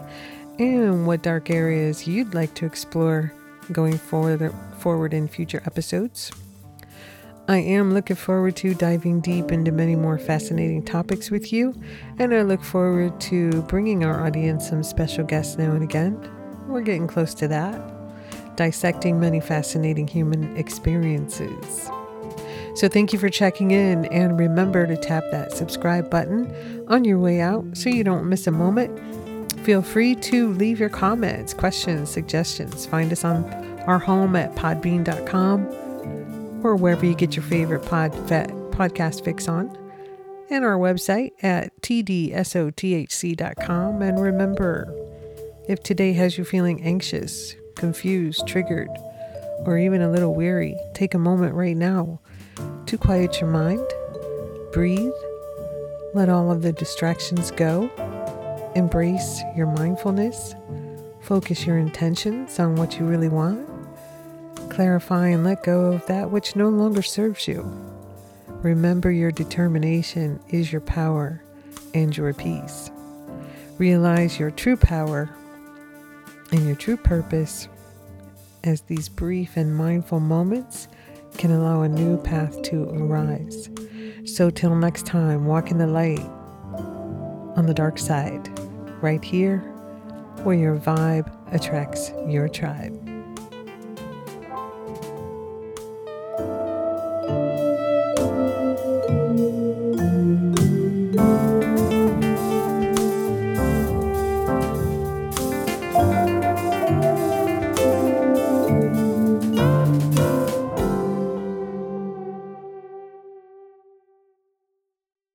and 0.60 1.04
what 1.04 1.22
dark 1.22 1.50
areas 1.50 2.06
you'd 2.06 2.32
like 2.32 2.54
to 2.54 2.64
explore 2.64 3.32
going 3.72 3.98
forward, 3.98 4.54
forward 4.78 5.12
in 5.12 5.26
future 5.26 5.64
episodes. 5.66 6.30
I 7.46 7.58
am 7.58 7.92
looking 7.92 8.16
forward 8.16 8.56
to 8.56 8.72
diving 8.72 9.20
deep 9.20 9.52
into 9.52 9.70
many 9.70 9.96
more 9.96 10.18
fascinating 10.18 10.82
topics 10.82 11.30
with 11.30 11.52
you, 11.52 11.74
and 12.18 12.34
I 12.34 12.40
look 12.40 12.62
forward 12.62 13.20
to 13.22 13.60
bringing 13.64 14.02
our 14.02 14.26
audience 14.26 14.66
some 14.66 14.82
special 14.82 15.24
guests 15.24 15.58
now 15.58 15.72
and 15.72 15.82
again. 15.82 16.18
We're 16.66 16.80
getting 16.80 17.06
close 17.06 17.34
to 17.34 17.48
that, 17.48 17.78
dissecting 18.56 19.20
many 19.20 19.40
fascinating 19.40 20.08
human 20.08 20.56
experiences. 20.56 21.90
So, 22.76 22.88
thank 22.88 23.12
you 23.12 23.18
for 23.18 23.28
checking 23.28 23.72
in, 23.72 24.06
and 24.06 24.38
remember 24.38 24.86
to 24.86 24.96
tap 24.96 25.24
that 25.30 25.52
subscribe 25.52 26.08
button 26.08 26.50
on 26.88 27.04
your 27.04 27.18
way 27.18 27.42
out 27.42 27.76
so 27.76 27.90
you 27.90 28.04
don't 28.04 28.26
miss 28.26 28.46
a 28.46 28.52
moment. 28.52 28.98
Feel 29.66 29.82
free 29.82 30.14
to 30.14 30.50
leave 30.54 30.80
your 30.80 30.88
comments, 30.88 31.52
questions, 31.52 32.08
suggestions. 32.08 32.86
Find 32.86 33.12
us 33.12 33.22
on 33.22 33.44
our 33.86 33.98
home 33.98 34.34
at 34.34 34.54
podbean.com 34.54 35.83
or 36.64 36.74
wherever 36.74 37.06
you 37.06 37.14
get 37.14 37.36
your 37.36 37.44
favorite 37.44 37.84
pod 37.84 38.10
podcast 38.72 39.22
fix 39.22 39.46
on, 39.46 39.70
and 40.50 40.64
our 40.64 40.78
website 40.78 41.32
at 41.42 41.80
tdsothc.com. 41.82 42.42
And 44.02 44.20
remember, 44.20 44.92
if 45.68 45.82
today 45.82 46.14
has 46.14 46.36
you 46.38 46.44
feeling 46.44 46.82
anxious, 46.82 47.54
confused, 47.76 48.46
triggered, 48.48 48.88
or 49.66 49.78
even 49.78 50.02
a 50.02 50.10
little 50.10 50.34
weary, 50.34 50.76
take 50.94 51.14
a 51.14 51.18
moment 51.18 51.54
right 51.54 51.76
now 51.76 52.18
to 52.86 52.98
quiet 52.98 53.40
your 53.40 53.50
mind, 53.50 53.86
breathe, 54.72 55.12
let 56.14 56.28
all 56.28 56.50
of 56.50 56.62
the 56.62 56.72
distractions 56.72 57.50
go, 57.52 57.90
embrace 58.74 59.42
your 59.56 59.66
mindfulness, 59.66 60.54
focus 61.20 61.66
your 61.66 61.76
intentions 61.78 62.58
on 62.58 62.76
what 62.76 62.98
you 62.98 63.04
really 63.04 63.28
want 63.28 63.73
Clarify 64.70 65.28
and 65.28 65.44
let 65.44 65.62
go 65.62 65.92
of 65.92 66.06
that 66.06 66.30
which 66.30 66.56
no 66.56 66.68
longer 66.68 67.02
serves 67.02 67.46
you. 67.46 67.62
Remember 68.62 69.10
your 69.10 69.30
determination 69.30 70.40
is 70.48 70.72
your 70.72 70.80
power 70.80 71.42
and 71.92 72.16
your 72.16 72.32
peace. 72.34 72.90
Realize 73.78 74.38
your 74.38 74.50
true 74.50 74.76
power 74.76 75.30
and 76.50 76.66
your 76.66 76.76
true 76.76 76.96
purpose 76.96 77.68
as 78.64 78.80
these 78.82 79.08
brief 79.08 79.56
and 79.56 79.76
mindful 79.76 80.20
moments 80.20 80.88
can 81.36 81.50
allow 81.50 81.82
a 81.82 81.88
new 81.88 82.16
path 82.18 82.62
to 82.62 82.84
arise. 82.90 83.68
So, 84.24 84.50
till 84.50 84.74
next 84.74 85.04
time, 85.04 85.46
walk 85.46 85.70
in 85.70 85.78
the 85.78 85.86
light 85.86 86.20
on 87.56 87.66
the 87.66 87.74
dark 87.74 87.98
side, 87.98 88.48
right 89.02 89.22
here 89.22 89.58
where 90.42 90.56
your 90.56 90.76
vibe 90.76 91.30
attracts 91.52 92.10
your 92.26 92.48
tribe. 92.48 93.03